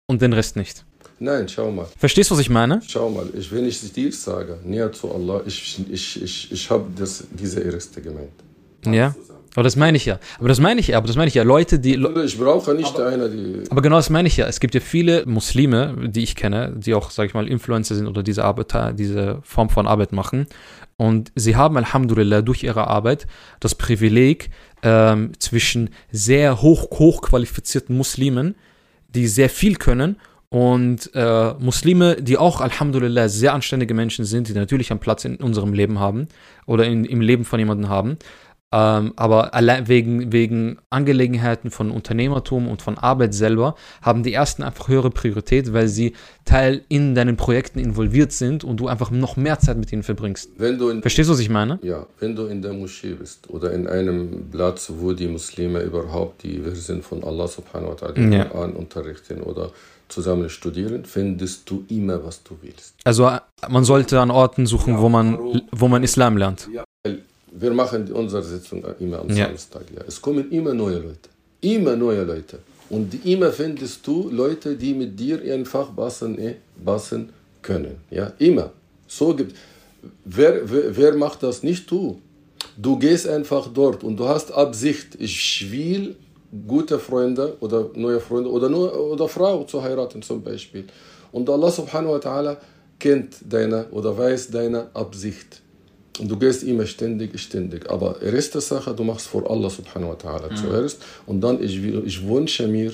[0.08, 0.84] und den Rest nicht.
[1.20, 1.86] Nein, schau mal.
[1.98, 2.82] Verstehst du, was ich meine?
[2.84, 6.86] Schau mal, ich, wenn ich dir sage, näher zu Allah, ich, ich, ich, ich habe
[7.30, 8.32] diese erste gemeint.
[8.84, 9.14] Ja.
[9.14, 9.39] Zusammen.
[9.54, 10.18] Aber das meine ich ja.
[10.38, 10.98] Aber das meine ich ja.
[10.98, 11.42] Aber das meine ich ja.
[11.42, 11.94] Leute, die.
[12.24, 13.64] Ich brauche nicht aber, einer, die.
[13.70, 14.46] Aber genau das meine ich ja.
[14.46, 18.06] Es gibt ja viele Muslime, die ich kenne, die auch, sage ich mal, Influencer sind
[18.06, 20.46] oder diese Arbeit, diese Form von Arbeit machen.
[20.96, 23.26] Und sie haben, Alhamdulillah, durch ihre Arbeit
[23.58, 24.50] das Privileg
[24.82, 28.54] ähm, zwischen sehr hoch, hochqualifizierten Muslimen,
[29.08, 30.16] die sehr viel können,
[30.50, 35.36] und äh, Muslime, die auch, Alhamdulillah, sehr anständige Menschen sind, die natürlich einen Platz in
[35.36, 36.26] unserem Leben haben
[36.66, 38.18] oder in, im Leben von jemandem haben.
[38.72, 44.62] Ähm, aber allein wegen, wegen Angelegenheiten von Unternehmertum und von Arbeit selber haben die ersten
[44.62, 46.14] einfach höhere Priorität, weil sie
[46.44, 50.50] Teil in deinen Projekten involviert sind und du einfach noch mehr Zeit mit ihnen verbringst.
[51.00, 51.80] Verstehst du, was ich meine?
[51.82, 56.44] Ja, wenn du in der Moschee bist oder in einem Platz, wo die Muslime überhaupt
[56.44, 58.44] die Versen von Allah subhanahu wa ta'ala ja.
[58.50, 59.72] unterrichten oder
[60.06, 62.94] zusammen studieren, findest du immer, was du willst.
[63.04, 63.30] Also
[63.68, 66.68] man sollte an Orten suchen, ja, wo, man, wo man Islam lernt.
[66.72, 66.84] Ja,
[67.52, 69.46] wir machen unsere Sitzung immer am ja.
[69.46, 69.84] Samstag.
[69.94, 70.02] Ja.
[70.06, 71.28] Es kommen immer neue Leute.
[71.60, 72.58] Immer neue Leute.
[72.88, 77.30] Und immer findest du Leute, die mit dir einfach passen, eh, passen
[77.62, 77.96] können.
[78.10, 78.72] Ja, immer.
[79.06, 79.54] So gibt
[80.24, 81.62] wer, wer, wer macht das?
[81.62, 82.20] Nicht du.
[82.76, 86.16] Du gehst einfach dort und du hast Absicht, ich will
[86.66, 90.84] gute Freunde oder neue Freunde oder nur oder Frau zu heiraten zum Beispiel.
[91.32, 92.56] Und Allah subhanahu wa ta'ala
[92.98, 95.62] kennt deine oder weiß deine Absicht.
[96.20, 97.90] Und du gehst immer ständig, ständig.
[97.90, 100.56] Aber erste Sache, du machst vor Allah subhanahu wa ta'ala mhm.
[100.56, 101.02] zuerst.
[101.26, 102.92] Und dann, ich, ich wünsche mir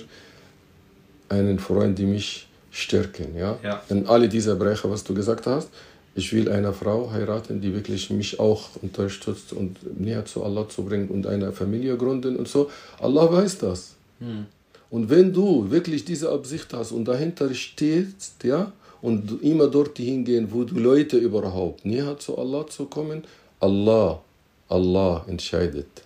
[1.28, 3.36] einen Freund, die mich stärken.
[3.36, 3.58] Ja?
[3.64, 3.82] ja.
[3.88, 5.68] In alle diese Bereiche, was du gesagt hast,
[6.14, 10.84] ich will eine Frau heiraten, die wirklich mich auch unterstützt und näher zu Allah zu
[10.84, 12.70] bringen und eine Familie gründen und so.
[13.00, 13.96] Allah weiß das.
[14.20, 14.46] Mhm.
[14.88, 18.72] Und wenn du wirklich diese Absicht hast und dahinter stehst, ja,
[19.02, 23.24] und immer dort hingehen, wo die Leute überhaupt näher zu Allah zu kommen.
[23.60, 24.20] Allah,
[24.68, 26.02] Allah entscheidet,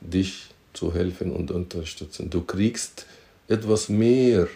[0.00, 2.30] dich zu helfen und unterstützen.
[2.30, 3.06] Du kriegst
[3.48, 4.46] etwas mehr,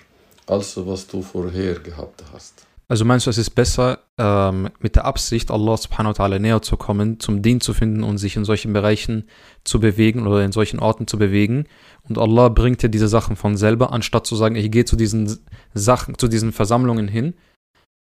[0.47, 2.67] als was du vorher gehabt hast.
[2.93, 6.61] Also meinst du, es ist besser, ähm, mit der Absicht, Allah subhanahu wa ta'ala näher
[6.61, 9.25] zu kommen, zum Dien zu finden und sich in solchen Bereichen
[9.65, 11.65] zu bewegen oder in solchen Orten zu bewegen.
[12.07, 15.39] Und Allah bringt dir diese Sachen von selber, anstatt zu sagen, ich gehe zu diesen
[15.73, 17.33] Sachen, zu diesen Versammlungen hin,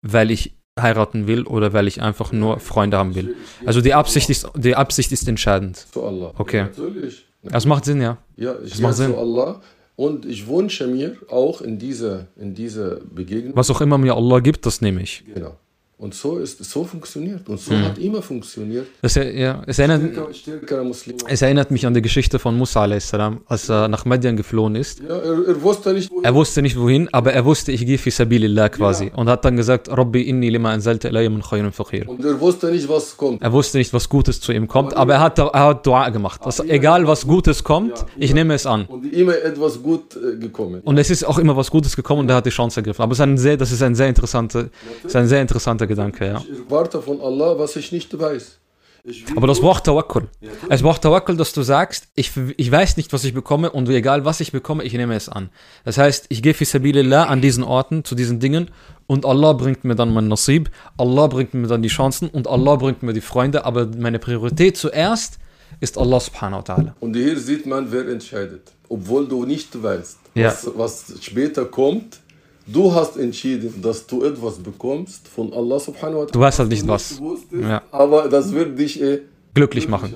[0.04, 3.34] weil ich heiraten will oder weil ich einfach nur Freunde haben will.
[3.64, 5.76] Also die Absicht ist, die Absicht ist entscheidend.
[5.92, 6.32] Zu Allah.
[6.36, 6.62] Okay.
[6.64, 7.26] Natürlich.
[7.42, 8.18] Das macht Sinn, ja.
[8.36, 9.10] Ja, ich Das macht Sinn.
[9.12, 9.60] zu Allah
[9.96, 13.56] und ich wünsche mir auch in dieser in diese Begegnung.
[13.56, 15.24] Was auch immer mir Allah gibt, das nehme ich.
[15.32, 15.56] Genau.
[15.96, 17.84] Und so ist so funktioniert und so Mhm.
[17.84, 18.86] hat immer funktioniert.
[19.00, 21.16] Das, ja, es, erinnert, Stärker, Muslim.
[21.28, 23.14] es erinnert mich an die Geschichte von Musa a.s.,
[23.46, 25.00] als er nach Medien geflohen ist.
[25.00, 26.24] Ja, er, er wusste nicht, wohin.
[26.24, 29.12] Er wusste nicht wohin, aber er wusste, ich gehe fi sabilillah quasi.
[29.14, 32.08] Und hat dann gesagt, Rabbi inni lima anzalta ilayya min khayrin faqir.
[32.08, 33.40] und er wusste nicht, was kommt.
[33.40, 36.40] Er wusste nicht, was Gutes zu ihm kommt, aber er hat, er hat Dua gemacht.
[36.44, 38.86] Das, egal, was Gutes kommt, ich nehme es an.
[38.86, 40.80] Und immer etwas gut äh, gekommen.
[40.84, 43.00] Und es ist auch immer was Gutes gekommen und er hat die Chance ergriffen.
[43.02, 44.70] Aber es ist ein sehr, das ist ein sehr interessanter,
[45.04, 46.42] ist ein sehr interessanter Gedanke, ja.
[46.50, 48.58] Ich erwarte von Allah, was ich nicht weiß.
[49.06, 50.28] Ich Aber das braucht Tawakkul.
[50.70, 54.24] Es braucht Tawakkul, dass du sagst, ich, ich weiß nicht, was ich bekomme und egal
[54.24, 55.50] was ich bekomme, ich nehme es an.
[55.84, 58.70] Das heißt, ich gehe fi sabilillah an diesen Orten, zu diesen Dingen
[59.06, 62.76] und Allah bringt mir dann mein Nasib, Allah bringt mir dann die Chancen und Allah
[62.76, 65.38] bringt mir die Freunde, aber meine Priorität zuerst
[65.80, 66.92] ist Allah subhanahu wa ta'ala.
[67.00, 68.72] Und hier sieht man, wer entscheidet.
[68.88, 70.46] Obwohl du nicht weißt, Ja.
[70.46, 72.20] was, was später kommt.
[72.66, 76.32] Du hast entschieden, dass du etwas bekommst von Allah subhanahu wa ta'ala.
[76.32, 77.20] Du weißt halt nicht was.
[77.20, 77.82] Wusstest, ja.
[77.90, 79.20] Aber das wird dich eh
[79.52, 80.14] glücklich machen.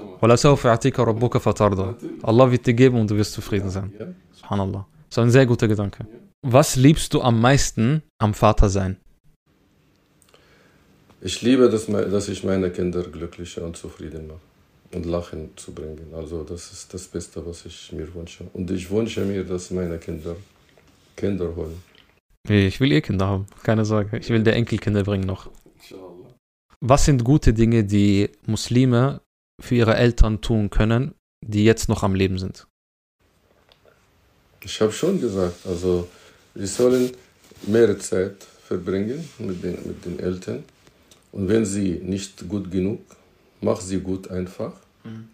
[2.23, 3.93] Allah wird dir geben und du wirst zufrieden sein.
[4.33, 4.87] Subhanallah.
[5.09, 6.07] Das ist ein sehr guter Gedanke.
[6.43, 8.97] Was liebst du am meisten am Vater sein?
[11.21, 14.41] Ich liebe, dass, dass ich meine Kinder glücklicher und zufrieden mache
[14.95, 16.15] und Lachen zu bringen.
[16.17, 18.45] Also das ist das Beste, was ich mir wünsche.
[18.55, 20.37] Und ich wünsche mir, dass meine Kinder
[21.17, 21.83] Kinder holen.
[22.49, 24.19] Ich will eh Kinder haben, keine Sorge.
[24.19, 25.51] Ich will der Enkelkinder bringen noch.
[26.81, 29.21] Was sind gute Dinge, die Muslime
[29.61, 31.15] für ihre Eltern tun können,
[31.45, 32.67] die jetzt noch am Leben sind?
[34.63, 36.09] Ich habe schon gesagt, also
[36.55, 37.11] wir sollen
[37.67, 38.37] mehr Zeit
[38.67, 40.65] verbringen mit den, mit den Eltern.
[41.33, 43.01] Und wenn sie nicht gut genug,
[43.61, 44.73] mach sie gut einfach.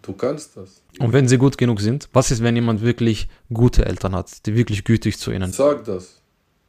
[0.03, 0.83] Du kannst das.
[0.99, 4.55] Und wenn sie gut genug sind, was ist, wenn jemand wirklich gute Eltern hat, die
[4.55, 5.55] wirklich gütig zu ihnen sind?
[5.55, 6.21] Sag das.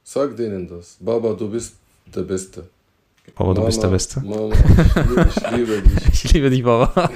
[0.08, 0.98] Sag denen das.
[1.00, 2.68] Baba, du bist der Beste.
[3.36, 4.20] Baba, du bist der Beste.
[4.20, 4.62] Mama, ich
[5.02, 6.08] liebe, ich liebe dich.
[6.14, 7.10] Ich liebe dich, Baba.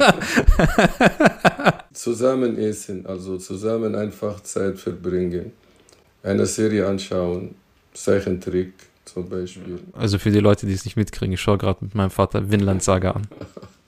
[1.93, 5.51] Zusammen essen, also zusammen einfach Zeit verbringen.
[6.23, 7.53] Eine Serie anschauen,
[7.93, 8.73] Zeichentrick
[9.05, 9.79] zum Beispiel.
[9.93, 12.81] Also für die Leute, die es nicht mitkriegen, ich schaue gerade mit meinem Vater Vinland
[12.81, 13.27] Saga an.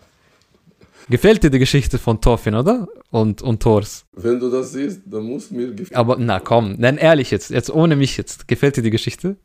[1.10, 2.88] Gefällt dir die Geschichte von Thorfinn, oder?
[3.10, 4.06] Und, und Thors.
[4.14, 5.98] Wenn du das siehst, dann muss mir gefallen.
[5.98, 8.48] Aber na komm, nein, ehrlich jetzt, jetzt ohne mich jetzt.
[8.48, 9.36] Gefällt dir die Geschichte?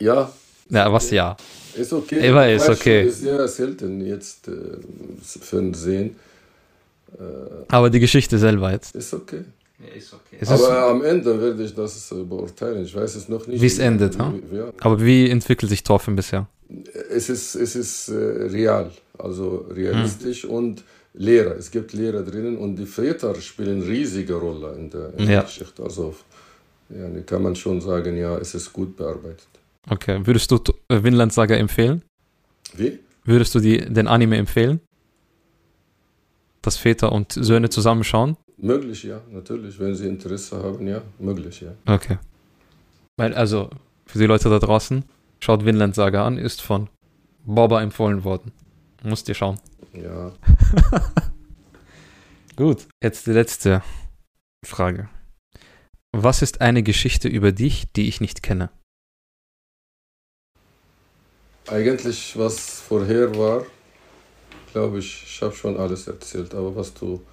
[0.00, 0.32] Ja,
[0.68, 1.36] Na, was ja.
[1.76, 2.26] ist okay.
[2.28, 3.06] Immer ist okay.
[3.06, 4.78] Ist sehr selten jetzt äh,
[5.22, 6.16] Fernsehen.
[7.68, 8.94] Aber die Geschichte selber jetzt.
[8.94, 9.44] Ist okay.
[10.38, 12.84] Es ist, Aber am Ende werde ich das äh, beurteilen.
[12.84, 13.62] Ich weiß es noch nicht.
[13.62, 14.32] Wie es endet, ha?
[14.52, 14.72] Ja.
[14.80, 16.46] aber wie entwickelt sich Thorfinn bisher?
[17.10, 18.90] Es ist, es ist äh, real,
[19.24, 20.50] also realistisch Hm.
[20.50, 21.56] und Lehrer.
[21.56, 25.42] Es gibt Lehrer drinnen und die Väter spielen riesige Rolle in der, in Ja.
[25.42, 25.82] Geschichte.
[25.82, 26.14] Also
[26.88, 29.48] ja, kann man schon sagen, ja, es ist gut bearbeitet.
[29.88, 30.58] Okay, würdest du
[30.88, 32.02] äh, Vinland Saga empfehlen?
[32.76, 32.98] Wie?
[33.24, 34.80] Würdest du die, den Anime empfehlen?
[36.62, 38.36] Dass Väter und Söhne zusammenschauen?
[38.58, 39.80] Möglich, ja, natürlich.
[39.80, 41.72] Wenn Sie Interesse haben, ja, möglich, ja.
[41.86, 42.18] Okay.
[43.16, 43.70] Weil, also,
[44.06, 45.04] für die Leute da draußen,
[45.40, 46.88] schaut Vinland Saga an, ist von
[47.46, 48.52] Baba empfohlen worden.
[49.02, 49.58] Musst ihr schauen.
[49.92, 50.32] Ja,
[52.56, 52.86] Gut.
[53.02, 53.82] Jetzt die letzte
[54.64, 55.08] Frage.
[56.12, 58.70] Was ist eine Geschichte über dich, die ich nicht kenne?
[61.70, 63.64] eigentlich, was vorher war,
[64.72, 66.54] glaube ich, ich habe schon alles erzählt.
[66.54, 67.24] Aber was du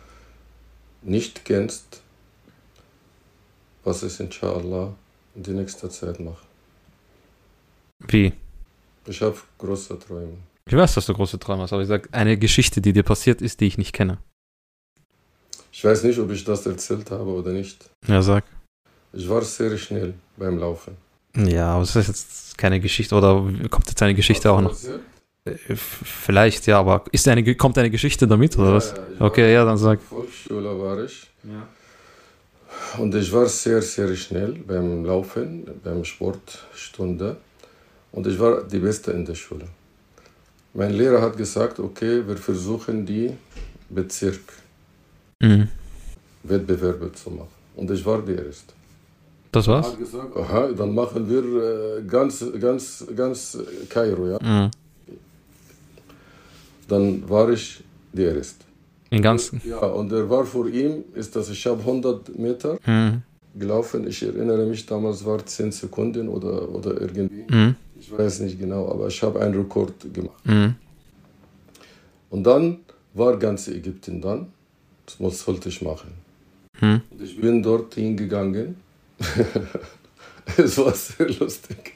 [1.02, 2.02] nicht kennst,
[3.84, 4.96] was ich inshallah
[5.36, 6.46] in die nächste Zeit mache.
[8.08, 8.34] Wie?
[9.06, 10.38] Ich habe große Träume.
[10.68, 13.42] Ich weiß, dass du große Träume hast, aber ich sage, eine Geschichte, die dir passiert
[13.42, 14.18] ist, die ich nicht kenne.
[15.72, 17.90] Ich weiß nicht, ob ich das erzählt habe oder nicht.
[18.08, 18.44] Ja, sag.
[19.14, 20.98] Ich war sehr schnell beim Laufen.
[21.36, 24.76] Ja, aber das ist jetzt keine Geschichte, oder kommt jetzt eine Geschichte auch noch?
[25.46, 28.92] Äh, Vielleicht, ja, aber ist eine, kommt eine Geschichte damit, oder was?
[28.92, 30.02] Ja, ja, ich Okay, ja, dann sag.
[30.02, 31.28] Volksschule war ich.
[32.98, 37.38] Und ich war sehr, sehr schnell beim Laufen, beim Sportstunde.
[38.12, 39.68] Und ich war die Beste in der Schule.
[40.78, 43.32] Mein Lehrer hat gesagt, okay, wir versuchen die
[43.90, 44.46] Bezirk
[45.42, 45.68] Mhm.
[46.44, 47.56] Wettbewerbe zu machen.
[47.76, 48.74] Und ich war der Erste.
[49.52, 49.88] Das war's?
[49.88, 53.58] Er hat gesagt, aha, dann machen wir äh, ganz, ganz, ganz
[53.90, 54.40] Kairo, ja.
[54.42, 54.70] Mhm.
[56.88, 58.64] Dann war ich der Erste.
[59.12, 59.60] Den ganzen.
[59.66, 63.24] Ja, und er war vor ihm, ist das, ich habe 100 Meter Mhm.
[63.64, 64.08] gelaufen.
[64.08, 67.46] Ich erinnere mich, damals war 10 Sekunden oder, oder irgendwie.
[67.50, 67.76] Mhm.
[68.00, 70.46] Ich weiß nicht genau, aber ich habe einen Rekord gemacht.
[70.46, 70.76] Mhm.
[72.30, 72.80] Und dann
[73.14, 74.52] war ganz Ägypten dann.
[75.20, 76.12] Das sollte ich machen.
[76.82, 77.02] Mhm.
[77.10, 78.76] Und ich bin dort hingegangen.
[80.58, 81.94] es war sehr lustig.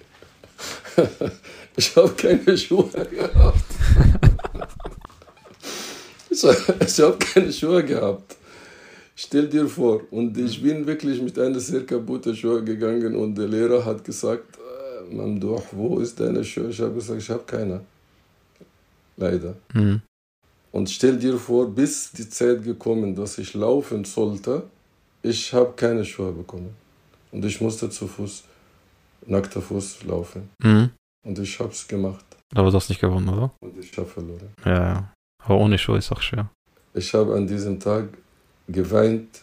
[1.75, 3.63] ich habe keine Schuhe gehabt.
[6.29, 8.37] ich habe keine Schuhe gehabt.
[9.15, 13.47] Stell dir vor, und ich bin wirklich mit einer sehr kaputten Schuhe gegangen und der
[13.47, 14.57] Lehrer hat gesagt,
[15.11, 16.69] Mamduch, wo ist deine Schuhe?
[16.69, 17.81] Ich habe gesagt, ich habe keine.
[19.17, 19.55] Leider.
[19.73, 20.01] Mhm.
[20.71, 24.63] Und stell dir vor, bis die Zeit gekommen, dass ich laufen sollte,
[25.21, 26.73] ich habe keine Schuhe bekommen.
[27.31, 28.43] Und ich musste zu Fuß,
[29.27, 30.49] nackter Fuß laufen.
[30.63, 30.91] Mhm.
[31.25, 32.25] Und ich habe es gemacht.
[32.55, 33.51] Aber du hast nicht gewonnen, oder?
[33.59, 34.49] Und ich habe verloren.
[34.65, 35.13] Ja, ja.
[35.43, 36.49] Aber ohne Schuhe ist auch schwer.
[36.93, 38.09] Ich habe an diesem Tag
[38.67, 39.41] geweint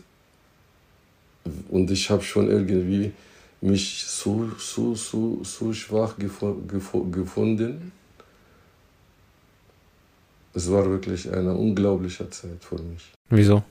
[1.70, 3.12] und ich habe schon irgendwie
[3.60, 7.92] mich so, so, so, so schwach gefunden.
[10.54, 13.12] Es war wirklich eine unglaubliche Zeit für mich.
[13.30, 13.62] Wieso?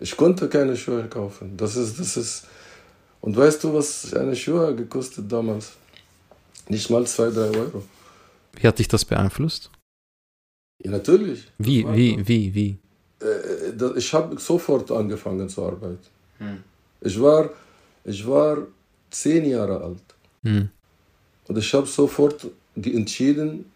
[0.00, 1.56] Ich konnte keine Schuhe kaufen.
[1.56, 2.46] Das ist, das ist.
[3.20, 5.72] Und weißt du, was eine Schuhe gekostet damals?
[6.68, 7.82] Nicht mal 2, 3 Euro.
[8.54, 9.70] Wie hat dich das beeinflusst?
[10.84, 11.48] Ja, natürlich.
[11.58, 12.78] Wie, wie, wie, wie?
[13.20, 15.98] Äh, da- Ich habe sofort angefangen zu arbeiten.
[17.00, 17.50] Ich war,
[18.04, 18.58] ich war
[19.10, 20.02] zehn Jahre alt.
[20.42, 20.70] Mhm.
[21.48, 22.46] Und ich habe sofort
[22.76, 23.70] entschieden,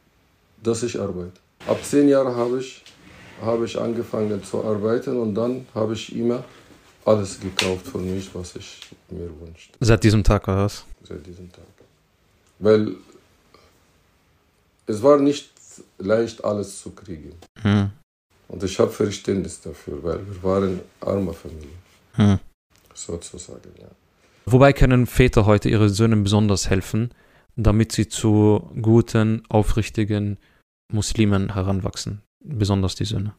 [0.63, 1.41] dass ich arbeite.
[1.67, 2.83] Ab zehn Jahren habe ich,
[3.41, 6.45] habe ich angefangen zu arbeiten und dann habe ich immer
[7.05, 8.81] alles gekauft für mich, was ich
[9.11, 9.77] mir wünschte.
[9.81, 10.85] Seit diesem Tag war das?
[11.03, 11.65] seit diesem Tag.
[12.61, 12.95] Weil
[14.87, 15.51] es war nicht
[15.99, 17.33] leicht, alles zu kriegen.
[17.63, 17.91] Mhm.
[18.49, 21.77] Und ich habe Verständnis dafür, weil wir waren arme Familie,
[22.17, 22.39] Mhm.
[22.95, 23.73] sozusagen.
[23.81, 23.89] Ja.
[24.47, 27.11] Wobei können Väter heute ihre Söhne besonders helfen,
[27.57, 30.39] damit sie zu guten, aufrichtigen
[30.93, 32.23] Muslimen heranwachsen.
[32.45, 33.35] Besonders die Söhne.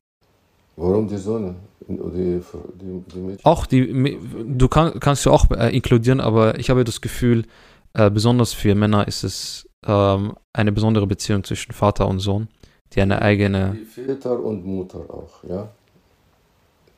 [0.75, 1.55] Warum die Sonne?
[1.87, 3.45] Die, die, die Mädchen?
[3.45, 7.45] Auch die, du kann, kannst du auch äh, inkludieren, aber ich habe das Gefühl,
[7.93, 12.47] äh, besonders für Männer ist es ähm, eine besondere Beziehung zwischen Vater und Sohn,
[12.93, 13.77] die eine eigene.
[13.79, 15.69] Die Väter und Mutter auch, ja.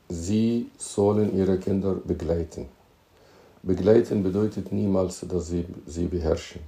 [0.08, 2.68] Sie sollen ihre Kinder begleiten.
[3.66, 6.62] Begleiten bedeutet niemals, dass sie sie beherrschen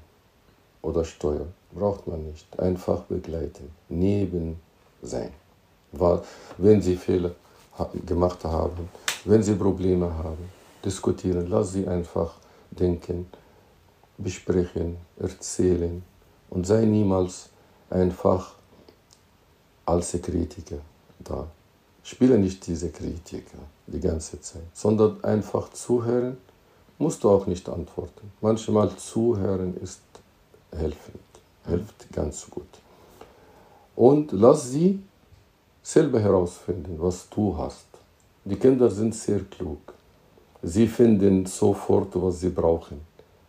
[0.81, 1.53] oder steuern.
[1.71, 2.59] Braucht man nicht.
[2.59, 3.69] Einfach begleiten.
[3.87, 4.59] Neben
[5.03, 5.31] sein.
[6.57, 7.35] Wenn sie Fehler
[8.03, 8.89] gemacht haben,
[9.25, 10.49] wenn sie Probleme haben,
[10.83, 11.47] diskutieren.
[11.49, 12.33] Lass sie einfach
[12.71, 13.27] denken,
[14.17, 16.01] besprechen, erzählen
[16.49, 17.49] und sei niemals
[17.91, 18.55] einfach
[19.85, 20.79] als Kritiker
[21.19, 21.47] da.
[22.03, 26.37] Spiele nicht diese Kritiker die ganze Zeit, sondern einfach zuhören,
[26.97, 28.31] musst du auch nicht antworten.
[28.41, 30.01] Manchmal zuhören ist
[30.71, 31.19] helfend,
[31.65, 32.67] hilft ganz gut.
[33.95, 35.01] Und lass sie
[35.81, 37.87] selber herausfinden, was du hast.
[38.45, 39.93] Die Kinder sind sehr klug.
[40.61, 43.01] Sie finden sofort, was sie brauchen.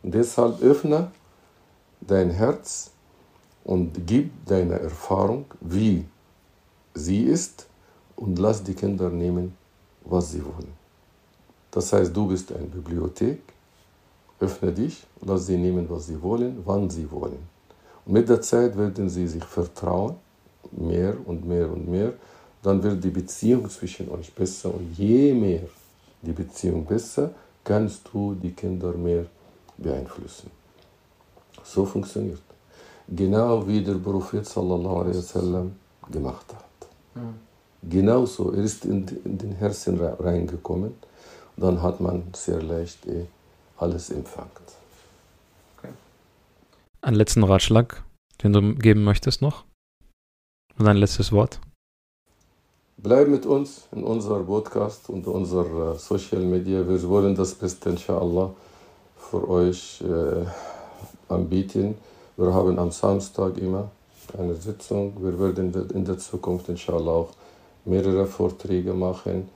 [0.02, 1.10] Und deshalb öffne
[2.00, 2.90] dein Herz
[3.64, 6.04] und gib deine Erfahrung, wie
[6.94, 7.66] sie ist,
[8.16, 9.56] und lass die Kinder nehmen,
[10.04, 10.77] was sie wollen.
[11.78, 13.40] Das heißt, du bist eine Bibliothek,
[14.40, 14.94] öffne dich,
[15.28, 17.42] lass sie nehmen, was sie wollen, wann sie wollen.
[18.04, 20.16] Und mit der Zeit werden sie sich vertrauen,
[20.72, 22.14] mehr und mehr und mehr.
[22.64, 25.66] Dann wird die Beziehung zwischen euch besser und je mehr
[26.20, 27.30] die Beziehung besser,
[27.62, 29.26] kannst du die Kinder mehr
[29.76, 30.50] beeinflussen.
[31.62, 32.42] So funktioniert.
[33.06, 35.76] Genau wie der Prophet sallallahu alaihi wasallam
[36.10, 36.88] gemacht hat.
[37.88, 40.94] Genauso, er ist in, in den Herzen re- reingekommen,
[41.60, 43.26] dann hat man sehr leicht eh,
[43.76, 44.50] alles empfangen.
[47.00, 48.02] Einen letzten Ratschlag,
[48.42, 49.64] den du geben möchtest noch?
[50.78, 51.60] Und ein letztes Wort?
[52.96, 56.86] Bleib mit uns in unserem Podcast und unserer äh, Social Media.
[56.88, 58.52] Wir wollen das Beste, inshallah,
[59.30, 60.44] für euch äh,
[61.32, 61.96] anbieten.
[62.36, 63.90] Wir haben am Samstag immer
[64.36, 65.12] eine Sitzung.
[65.22, 67.30] Wir werden in der- in der Zukunft, inshallah, auch
[67.84, 69.48] mehrere Vorträge machen.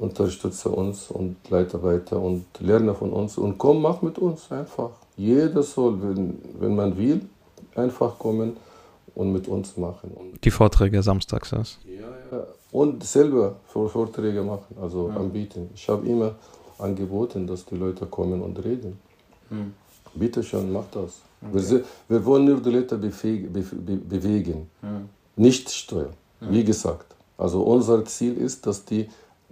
[0.00, 3.36] Unterstütze uns und leite weiter und lerne von uns.
[3.36, 4.90] Und komm, mach mit uns einfach.
[5.16, 7.20] Jeder soll, wenn, wenn man will,
[7.74, 8.56] einfach kommen
[9.14, 10.10] und mit uns machen.
[10.12, 11.50] Und Die Vorträge samstags.
[11.50, 11.78] Das.
[11.84, 12.46] ja, ja.
[12.72, 15.68] Und selber Vor- Vorträge machen, also anbieten.
[15.74, 16.34] Ich habe immer
[16.78, 18.98] angeboten, dass die Leute kommen und reden.
[19.50, 19.74] Mhm.
[20.14, 21.20] Bitte schön, mach das.
[21.42, 21.70] Okay.
[21.70, 23.52] Wir, wir, wollen nur die Leute bewegen,
[24.08, 25.08] bewegen mhm.
[25.36, 27.14] nicht steuern, wie gesagt.
[27.36, 29.08] Also unser Ziel ist, dass die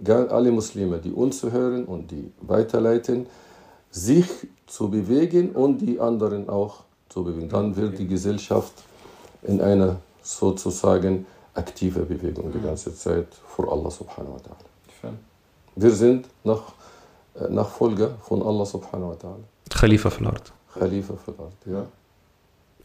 [0.07, 3.27] alle Muslime, die uns hören und die weiterleiten,
[3.91, 4.27] sich
[4.67, 7.49] zu bewegen und die anderen auch zu bewegen.
[7.49, 8.73] Dann wird die Gesellschaft
[9.43, 11.25] in einer sozusagen
[11.55, 15.13] aktive Bewegung die ganze Zeit vor Allah subhanahu wa ta'ala.
[15.75, 16.73] Wir sind nach,
[17.35, 19.43] äh, Nachfolger von Allah subhanahu wa ta'ala.
[19.69, 20.51] Khalifa für Art.
[20.73, 21.85] Khalifa für Art, ja.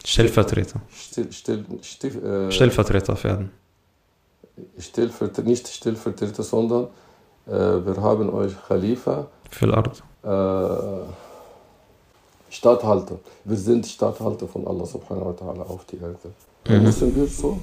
[0.03, 0.81] Stellvertreter.
[0.91, 3.51] Still, still, still, äh, Stellvertreter werden.
[4.77, 6.87] Stellvertreter, nicht Stellvertreter, sondern
[7.45, 9.27] wir haben euch Khalifa.
[9.51, 9.83] Für.
[10.23, 11.05] Äh,
[12.49, 13.19] Statthalter.
[13.43, 16.31] Wir sind Statthalter von Allah subhanahu wa ta'ala auf die Erde.
[16.67, 16.83] Mhm.
[16.83, 17.59] müssen wir so.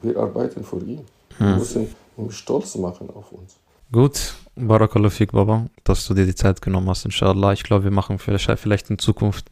[0.00, 1.04] Wir arbeiten für ihn.
[1.38, 1.58] Wir mhm.
[1.58, 3.56] müssen ihn stolz machen auf uns.
[3.90, 7.52] Gut, Barakallahu fik, Baba, dass du dir die Zeit genommen hast, inshallah.
[7.52, 9.50] Ich glaube, wir machen vielleicht in Zukunft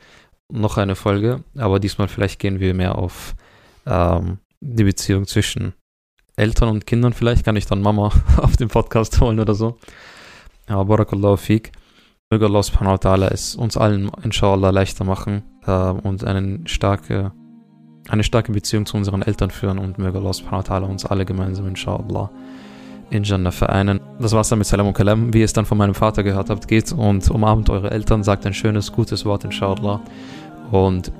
[0.48, 3.34] noch eine Folge, aber diesmal vielleicht gehen wir mehr auf
[3.86, 5.74] ähm, die Beziehung zwischen
[6.40, 7.12] Eltern und Kindern.
[7.12, 9.76] Vielleicht kann ich dann Mama auf den Podcast holen oder so.
[10.66, 11.72] Aber Barakallahu fik.
[12.30, 17.32] Möge Allah subhanahu wa ta'ala es uns allen inshallah leichter machen äh, und eine starke,
[18.08, 21.24] eine starke Beziehung zu unseren Eltern führen und möge Allah subhanahu wa ta'ala uns alle
[21.24, 22.30] gemeinsam inshallah
[23.10, 24.00] in Jannah vereinen.
[24.20, 25.34] Das war's dann mit Salam und Kalam.
[25.34, 28.46] Wie ihr es dann von meinem Vater gehört habt, geht und umarmt eure Eltern, sagt
[28.46, 30.00] ein schönes, gutes Wort inshallah
[30.70, 31.10] und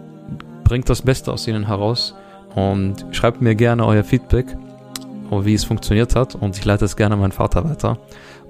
[0.62, 2.14] bringt das Beste aus ihnen heraus
[2.54, 4.56] und schreibt mir gerne euer Feedback,
[5.30, 7.98] wie es funktioniert hat und ich leite es gerne meinen Vater weiter.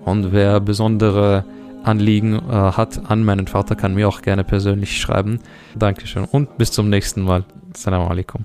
[0.04, 1.44] Und wer besondere
[1.82, 5.40] Anliegen äh, hat an meinen Vater, kann mir auch gerne persönlich schreiben.
[5.76, 7.44] Dankeschön und bis zum nächsten Mal.
[7.74, 8.44] Assalamu alaikum.